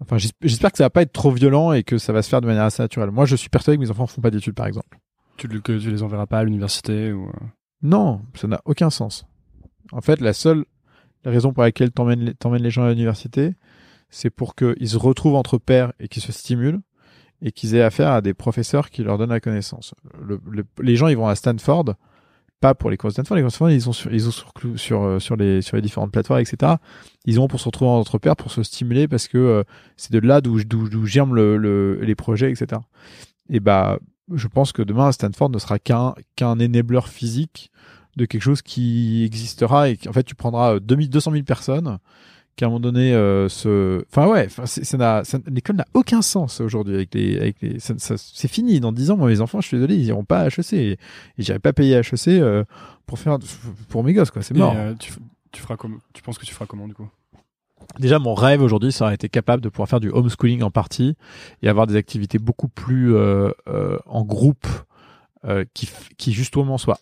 [0.00, 2.28] Enfin, j'esp- j'espère que ça va pas être trop violent et que ça va se
[2.28, 3.10] faire de manière assez naturelle.
[3.10, 4.98] Moi, je suis persuadé que mes enfants font pas d'études, par exemple.
[5.36, 7.28] Tu, que tu les enverras pas à l'université ou.
[7.28, 7.32] euh,
[7.82, 9.24] Non, ça n'a aucun sens.
[9.92, 10.64] En fait, la seule
[11.24, 13.54] raison pour laquelle t'emmènes les, t'emmènes les gens à l'université,
[14.10, 16.80] c'est pour qu'ils se retrouvent entre pairs et qu'ils se stimulent
[17.42, 19.94] et qu'ils aient affaire à des professeurs qui leur donnent la connaissance.
[20.20, 21.94] Le- le- les gens, ils vont à Stanford,
[22.60, 24.30] pas pour les cours de Stanford, les cours de Stanford, ils sont sur, ils sont
[24.30, 26.74] sur, sur, euh, sur les, sur les différentes plateformes, etc.
[27.24, 29.62] Ils vont pour se retrouver entre pairs, pour se stimuler parce que euh,
[29.96, 32.80] c'est de là d'où, d'où, germent le, le- les projets, etc.
[33.50, 33.98] Et bah,
[34.34, 37.70] je pense que demain, Stanford ne sera qu'un, qu'un enabler physique
[38.16, 41.98] de quelque chose qui existera et qu'en fait tu prendras euh, 2000 200 000 personnes
[42.58, 43.48] qui à un moment donné euh,
[44.10, 47.56] enfin ouais enfin, c'est- ça n'a ça- l'école n'a aucun sens aujourd'hui avec les avec
[47.62, 50.40] les c'est fini dans 10 ans moi mes enfants je suis désolé ils iront pas
[50.40, 50.98] à HEC et, et
[51.38, 52.64] j'irai pas payer HEC euh,
[53.06, 53.38] pour faire
[53.88, 54.94] pour mes gosses quoi c'est mort euh,
[55.52, 56.00] tu, feras comme.
[56.12, 57.08] Tu penses que tu feras comment du coup?
[58.00, 61.14] Déjà, mon rêve aujourd'hui, ça aurait été capable de pouvoir faire du homeschooling en partie
[61.62, 64.66] et avoir des activités beaucoup plus en groupe
[65.74, 65.88] qui,
[66.18, 66.98] qui justement soient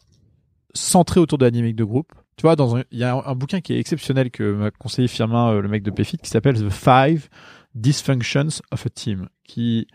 [0.75, 2.13] centrées autour de la dynamique de groupe.
[2.37, 4.71] Tu vois, dans un- il y a un, un bouquin qui est exceptionnel que m'a
[4.71, 7.29] conseillé Firmin, euh, le mec de PFIT, qui s'appelle The Five
[7.75, 9.87] Dysfunctions of a Team, qui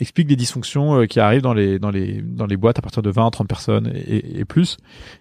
[0.00, 3.02] explique des dysfonctions euh, qui arrivent dans les dans les dans les boîtes à partir
[3.02, 4.76] de 20 30 personnes et, et- plus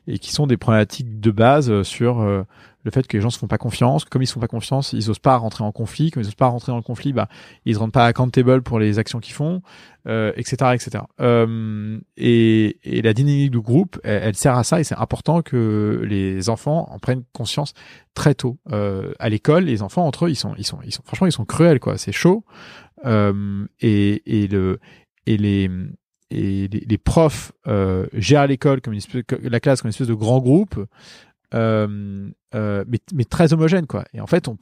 [0.07, 2.43] et qui sont des problématiques de base euh, sur euh,
[2.83, 4.93] le fait que les gens se font pas confiance, comme ils se font pas confiance,
[4.93, 7.27] ils osent pas rentrer en conflit, comme ils osent pas rentrer dans le conflit, bah
[7.65, 9.61] ils se rendent pas accountable pour les actions qu'ils font,
[10.07, 11.03] euh, etc., etc.
[11.19, 15.41] Euh, et, et la dynamique du groupe, elle, elle sert à ça et c'est important
[15.41, 17.73] que les enfants en prennent conscience
[18.13, 18.57] très tôt.
[18.71, 21.31] Euh, à l'école, les enfants entre eux, ils sont, ils sont, ils sont, franchement, ils
[21.33, 21.97] sont cruels quoi.
[21.97, 22.45] C'est chaud.
[23.05, 24.79] Euh, et, et le
[25.25, 25.69] et les
[26.29, 30.07] et les, les profs euh, gèrent l'école comme une espèce, la classe comme une espèce
[30.07, 30.83] de grand groupe
[31.53, 34.03] euh, euh, mais, mais très homogène quoi.
[34.13, 34.57] Et en fait, on,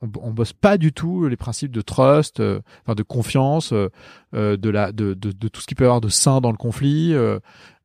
[0.00, 3.88] on, on bosse pas du tout les principes de trust, euh, enfin de confiance, euh,
[4.56, 6.56] de la de, de, de tout ce qui peut y avoir de sain dans le
[6.56, 7.14] conflit,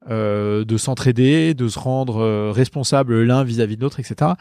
[0.10, 4.32] euh, de s'entraider, de se rendre euh, responsable l'un vis-à-vis de l'autre, etc.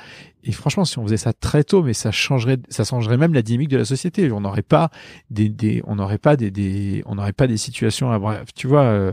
[0.45, 3.43] Et franchement, si on faisait ça très tôt, mais ça changerait, ça changerait même la
[3.43, 4.31] dynamique de la société.
[4.31, 4.91] On n'aurait pas
[5.31, 8.11] des, des on n'aurait pas des, des on n'aurait pas des situations,
[8.55, 8.83] tu vois.
[8.83, 9.13] euh,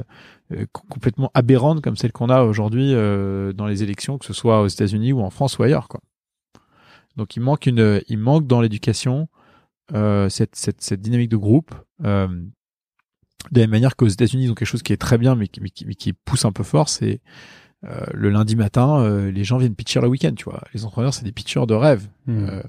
[0.54, 4.62] euh, complètement aberrantes comme celles qu'on a aujourd'hui euh, dans les élections, que ce soit
[4.62, 6.02] aux États-Unis ou en France ou ailleurs, quoi.
[7.18, 9.28] Donc il manque une, il manque dans l'éducation
[9.94, 11.74] euh, cette, cette, cette dynamique de groupe.
[12.04, 12.28] Euh,
[13.52, 15.48] de la même manière qu'aux États-Unis, ils ont quelque chose qui est très bien, mais
[15.48, 17.22] qui, mais qui, mais qui pousse un peu fort, c'est
[17.84, 20.64] euh, le lundi matin, euh, les gens viennent pitcher le week-end, tu vois.
[20.74, 22.08] Les entrepreneurs, c'est des pitchers de rêve.
[22.26, 22.46] Hmm.
[22.50, 22.64] Euh,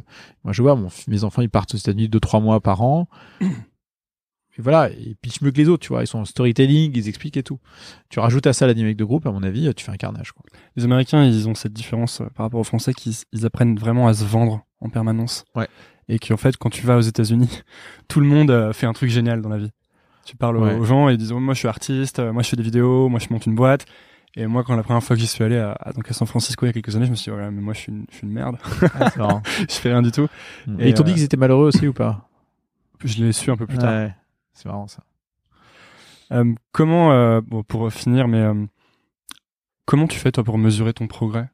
[0.45, 3.09] moi, je vois, mon, mes enfants, ils partent aux États-Unis deux, trois mois par an.
[4.59, 6.03] Et voilà, ils pitchent mieux que les autres, tu vois.
[6.03, 7.59] Ils sont en storytelling, ils expliquent et tout.
[8.09, 10.33] Tu rajoutes à ça la dynamique de groupe, à mon avis, tu fais un carnage,
[10.33, 10.45] quoi.
[10.77, 14.09] Les Américains, ils ont cette différence euh, par rapport aux Français qu'ils ils apprennent vraiment
[14.09, 15.45] à se vendre en permanence.
[15.55, 15.69] Ouais.
[16.09, 17.63] Et qu'en fait, quand tu vas aux États-Unis,
[18.09, 19.73] tout le monde euh, fait un truc génial dans la vie.
[20.27, 20.75] Tu parles aux- Ouais.
[20.75, 22.63] aux gens et ils disent oh, moi je suis artiste, euh, moi je fais des
[22.63, 23.87] vidéos, moi je monte une boîte.
[24.39, 26.27] Et moi, quand la première fois que j'y suis allé à, à- donc à San
[26.29, 27.93] Francisco il y a quelques années, je me suis dit voilà, mais moi je suis
[27.93, 29.43] une, je suis une merde, c'est marrant.
[29.69, 30.29] je fais rien du tout.
[30.79, 32.29] Et, Et, ils t'ont dit euh, qu'ils étaient malheureux aussi ou pas?
[33.05, 33.91] Je l'ai su un peu plus tard.
[33.95, 34.15] Ouais,
[34.53, 35.03] c'est marrant ça.
[36.33, 38.67] Euh, comment, euh, bon, pour finir, mais euh,
[39.87, 41.49] comment tu fais toi pour mesurer ton progrès?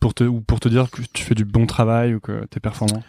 [0.00, 2.60] Pour te ou pour te dire que tu fais du bon travail ou que t'es
[2.60, 3.02] performant?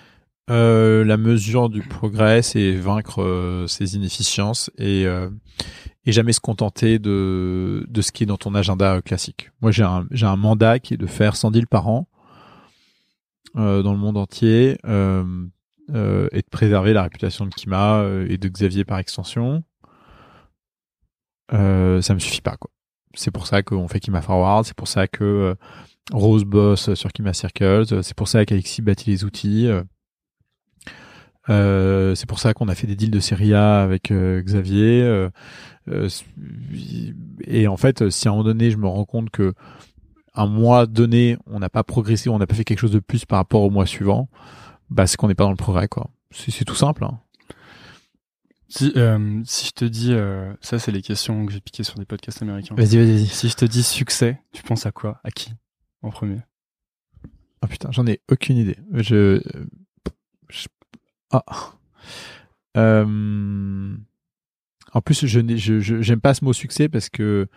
[0.49, 5.29] Euh, la mesure du progrès, c'est vaincre euh, ses inefficiences et, euh,
[6.05, 9.51] et jamais se contenter de, ce qui est dans ton agenda euh, classique.
[9.61, 12.07] Moi, j'ai un, mandat qui est de faire 100 deals par an
[13.55, 18.85] euh, dans le monde entier et de préserver la réputation de Kima et de Xavier
[18.85, 19.63] par extension.
[21.51, 22.71] Euh, ça me suffit pas, quoi.
[23.15, 25.55] C'est pour ça qu'on fait Kima Forward, c'est pour ça que
[26.11, 29.67] Rose bosse sur Kima Circles, c'est pour ça qu'Alexis bâtit les outils.
[31.47, 34.41] Euh, euh, c'est pour ça qu'on a fait des deals de Serie A avec euh,
[34.41, 35.01] Xavier.
[35.01, 35.29] euh,
[35.89, 36.09] euh,
[37.45, 39.53] et en fait, si à un moment donné, je me rends compte que
[40.35, 43.25] un mois donné, on n'a pas progressé, on n'a pas fait quelque chose de plus
[43.25, 44.29] par rapport au mois suivant,
[44.89, 46.09] bah c'est qu'on n'est pas dans le progrès, quoi.
[46.31, 47.03] C'est c'est tout simple.
[47.03, 47.19] Hein.
[48.67, 51.95] Si, euh, si je te dis, euh, ça c'est les questions que j'ai piquées sur
[51.97, 52.75] des podcasts américains.
[52.75, 53.25] Vas-y, vas-y, vas-y.
[53.25, 55.19] Si je te dis succès, tu penses à quoi?
[55.23, 55.53] À qui?
[56.03, 56.37] En premier
[57.63, 58.77] Oh putain, j'en ai aucune idée.
[58.93, 59.41] Je, je-
[61.31, 61.43] ah.
[62.77, 63.95] Euh,
[64.93, 67.47] En plus, je n'ai- je je- j'aime pas ce mot succès parce que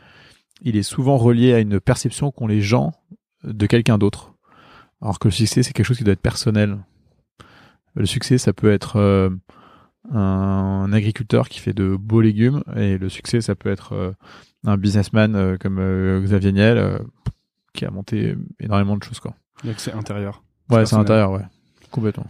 [0.61, 2.93] il est souvent relié à une perception qu'ont les gens
[3.43, 4.35] de quelqu'un d'autre.
[5.01, 6.79] Alors que le succès, c'est quelque chose qui doit être personnel.
[7.95, 9.31] Le succès, ça peut être euh,
[10.13, 14.13] un agriculteur qui fait de beaux légumes, et le succès, ça peut être euh,
[14.65, 15.79] un businessman euh, comme
[16.23, 17.01] Xavier Niel
[17.73, 19.35] qui a monté énormément de choses, quoi.
[19.65, 20.43] Donc c'est intérieur.
[20.69, 21.45] Ouais, C'est intérieur, ouais.
[21.91, 22.27] Complètement.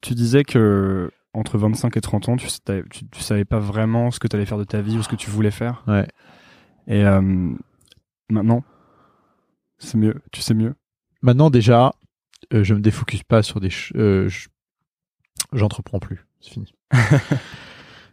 [0.00, 2.46] Tu disais que entre 25 et 30 ans, tu,
[2.90, 5.08] tu, tu savais pas vraiment ce que tu allais faire de ta vie ou ce
[5.08, 5.82] que tu voulais faire.
[5.86, 6.06] Ouais.
[6.86, 7.20] Et euh,
[8.30, 8.64] maintenant,
[9.78, 10.14] c'est mieux.
[10.32, 10.74] Tu sais mieux.
[11.22, 11.92] Maintenant, déjà,
[12.54, 13.70] euh, je me défocus pas sur des.
[13.96, 14.48] euh, je-
[15.52, 16.26] J'entreprends plus.
[16.40, 16.72] C'est fini.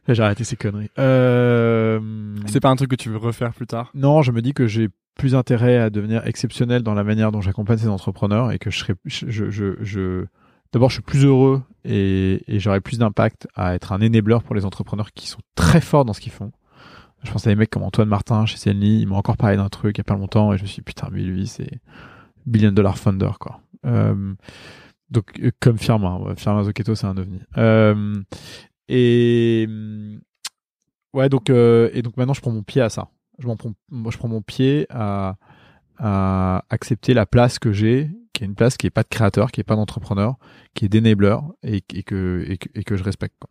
[0.08, 0.90] J'ai arrêté ces conneries.
[1.00, 2.36] Euh...
[2.48, 3.90] C'est pas un truc que tu veux refaire plus tard?
[3.94, 7.40] Non, je me dis que j'ai plus intérêt à devenir exceptionnel dans la manière dont
[7.40, 10.26] j'accompagne ces entrepreneurs et que je serai, je, je, je, je-
[10.74, 14.56] d'abord, je suis plus heureux et, et j'aurai plus d'impact à être un enabler pour
[14.56, 16.52] les entrepreneurs qui sont très forts dans ce qu'ils font.
[17.24, 19.70] Je pense à des mecs comme Antoine Martin chez Cenly, il m'a encore parlé d'un
[19.70, 21.80] truc il y a pas longtemps et je me suis dit, putain, mais lui, c'est
[22.46, 23.62] billion dollar founder, quoi.
[23.86, 24.34] Euh,
[25.10, 27.40] donc, euh, comme Firma, ouais, Zoketo, c'est un ovni.
[27.58, 28.22] Euh,
[28.90, 29.70] et,
[31.14, 33.08] ouais, donc, et donc maintenant, je prends mon pied à ça
[33.40, 33.74] je, prends,
[34.12, 35.36] je prends mon pied à,
[35.98, 39.52] à accepter la place que j'ai, qui est une place qui est pas de créateur,
[39.52, 40.38] qui est pas d'entrepreneur,
[40.74, 43.36] qui est d'enabler et, et, que, et, que, et que je respecte.
[43.40, 43.50] Quoi.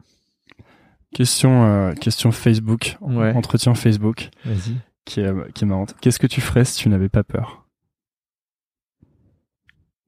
[1.14, 3.32] Question, euh, question Facebook, Ouais.
[3.34, 4.76] entretien Facebook, Vas-y.
[5.04, 5.94] qui est, qui est marrante.
[6.00, 7.66] Qu'est-ce que tu ferais si tu n'avais pas peur?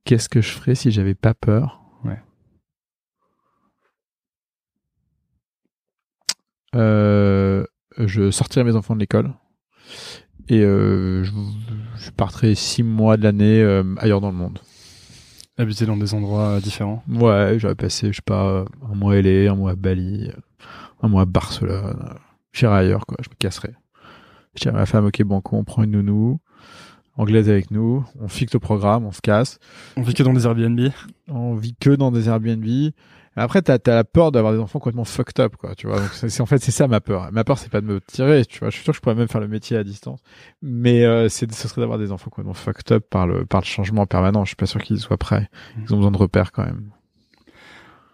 [0.04, 1.80] Qu'est-ce que je ferais si j'avais pas peur?
[2.04, 2.18] Ouais.
[6.74, 7.64] Euh,
[7.98, 9.32] je sortirais mes enfants de l'école
[10.48, 11.32] et euh, je,
[11.96, 14.58] je partirais six mois de l'année euh, ailleurs dans le monde.
[15.56, 19.22] Habiter dans des endroits euh, différents Ouais, j'aurais passé, je sais pas, un mois à
[19.22, 20.30] LA, un mois à Bali,
[21.00, 22.14] un mois à Barcelone.
[22.52, 23.16] J'irai ailleurs, quoi.
[23.22, 23.74] Je me casserai.
[24.54, 26.40] Je dirais à ma femme, ok, banco, on prend une nounou,
[27.16, 29.58] anglaise avec nous, on fixe le programme, on se casse.
[29.96, 30.80] On vit que dans des Airbnb
[31.28, 32.64] On vit que dans des Airbnb.
[33.36, 35.74] Après, t'as as la peur d'avoir des enfants complètement fucked up, quoi.
[35.74, 35.98] Tu vois.
[35.98, 37.30] Donc, c'est c'est- en fait, c'est ça ma peur.
[37.32, 38.70] Ma peur, c'est pas de me tirer, tu vois.
[38.70, 40.20] Je suis sûr que je pourrais même faire le métier à distance.
[40.62, 43.66] Mais, euh, c'est, ce serait d'avoir des enfants complètement fucked up par le, par le
[43.66, 44.44] changement permanent.
[44.44, 45.48] Je suis pas sûr qu'ils soient prêts.
[45.78, 46.90] Ils ont besoin de repères, quand même.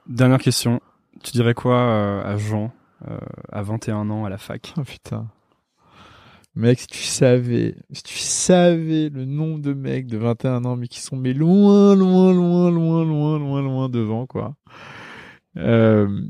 [0.09, 0.81] Dernière question.
[1.23, 2.73] Tu dirais quoi euh, à Jean,
[3.09, 3.19] euh,
[3.53, 4.73] à 21 ans, à la fac?
[4.79, 5.27] Oh putain.
[6.57, 10.89] Mec, si tu savais, si tu savais le nombre de mecs de 21 ans, mais
[10.89, 14.55] qui sont mais loin, loin, loin, loin, loin, loin, loin devant, quoi.
[15.57, 16.23] Euh,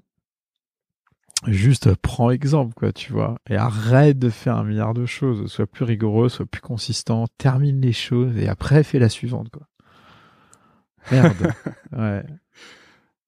[1.46, 3.36] juste prends exemple, quoi, tu vois.
[3.48, 5.50] Et arrête de faire un milliard de choses.
[5.50, 9.66] Sois plus rigoureux, sois plus consistant, termine les choses et après fais la suivante, quoi.
[11.10, 11.52] Merde.
[11.96, 12.24] ouais.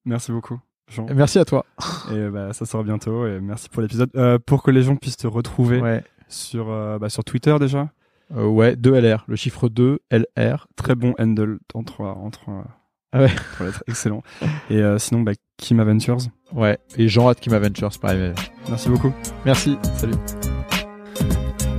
[0.05, 1.05] Merci beaucoup, Jean.
[1.13, 1.65] Merci à toi.
[2.11, 3.25] Et euh, bah, ça sort bientôt.
[3.25, 4.11] Et merci pour l'épisode.
[4.15, 6.03] Euh, pour que les gens puissent te retrouver Ouais.
[6.27, 7.89] sur, euh, bah, sur Twitter déjà.
[8.35, 9.25] Euh, ouais, 2 LR.
[9.27, 10.67] Le chiffre 2, LR.
[10.75, 12.61] Très bon handle entre, entre, euh,
[13.13, 13.31] Ah ouais.
[13.57, 14.23] pour être excellent.
[14.69, 16.17] Et euh, sinon, bah, Kim Adventures.
[16.51, 16.77] Ouais.
[16.97, 18.33] Et Jean at Kim Adventures, pareil.
[18.69, 19.13] Merci beaucoup.
[19.45, 19.77] Merci.
[19.97, 20.15] Salut.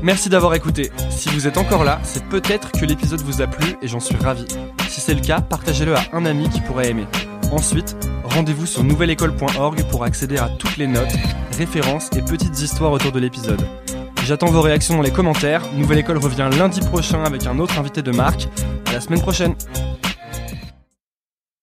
[0.03, 0.91] Merci d'avoir écouté.
[1.11, 4.17] Si vous êtes encore là, c'est peut-être que l'épisode vous a plu et j'en suis
[4.17, 4.45] ravi.
[4.89, 7.07] Si c'est le cas, partagez-le à un ami qui pourrait aimer.
[7.51, 11.15] Ensuite, rendez-vous sur nouvelleécole.org pour accéder à toutes les notes,
[11.57, 13.63] références et petites histoires autour de l'épisode.
[14.25, 15.63] J'attends vos réactions dans les commentaires.
[15.75, 18.49] Nouvelle École revient lundi prochain avec un autre invité de marque.
[18.87, 19.55] À la semaine prochaine.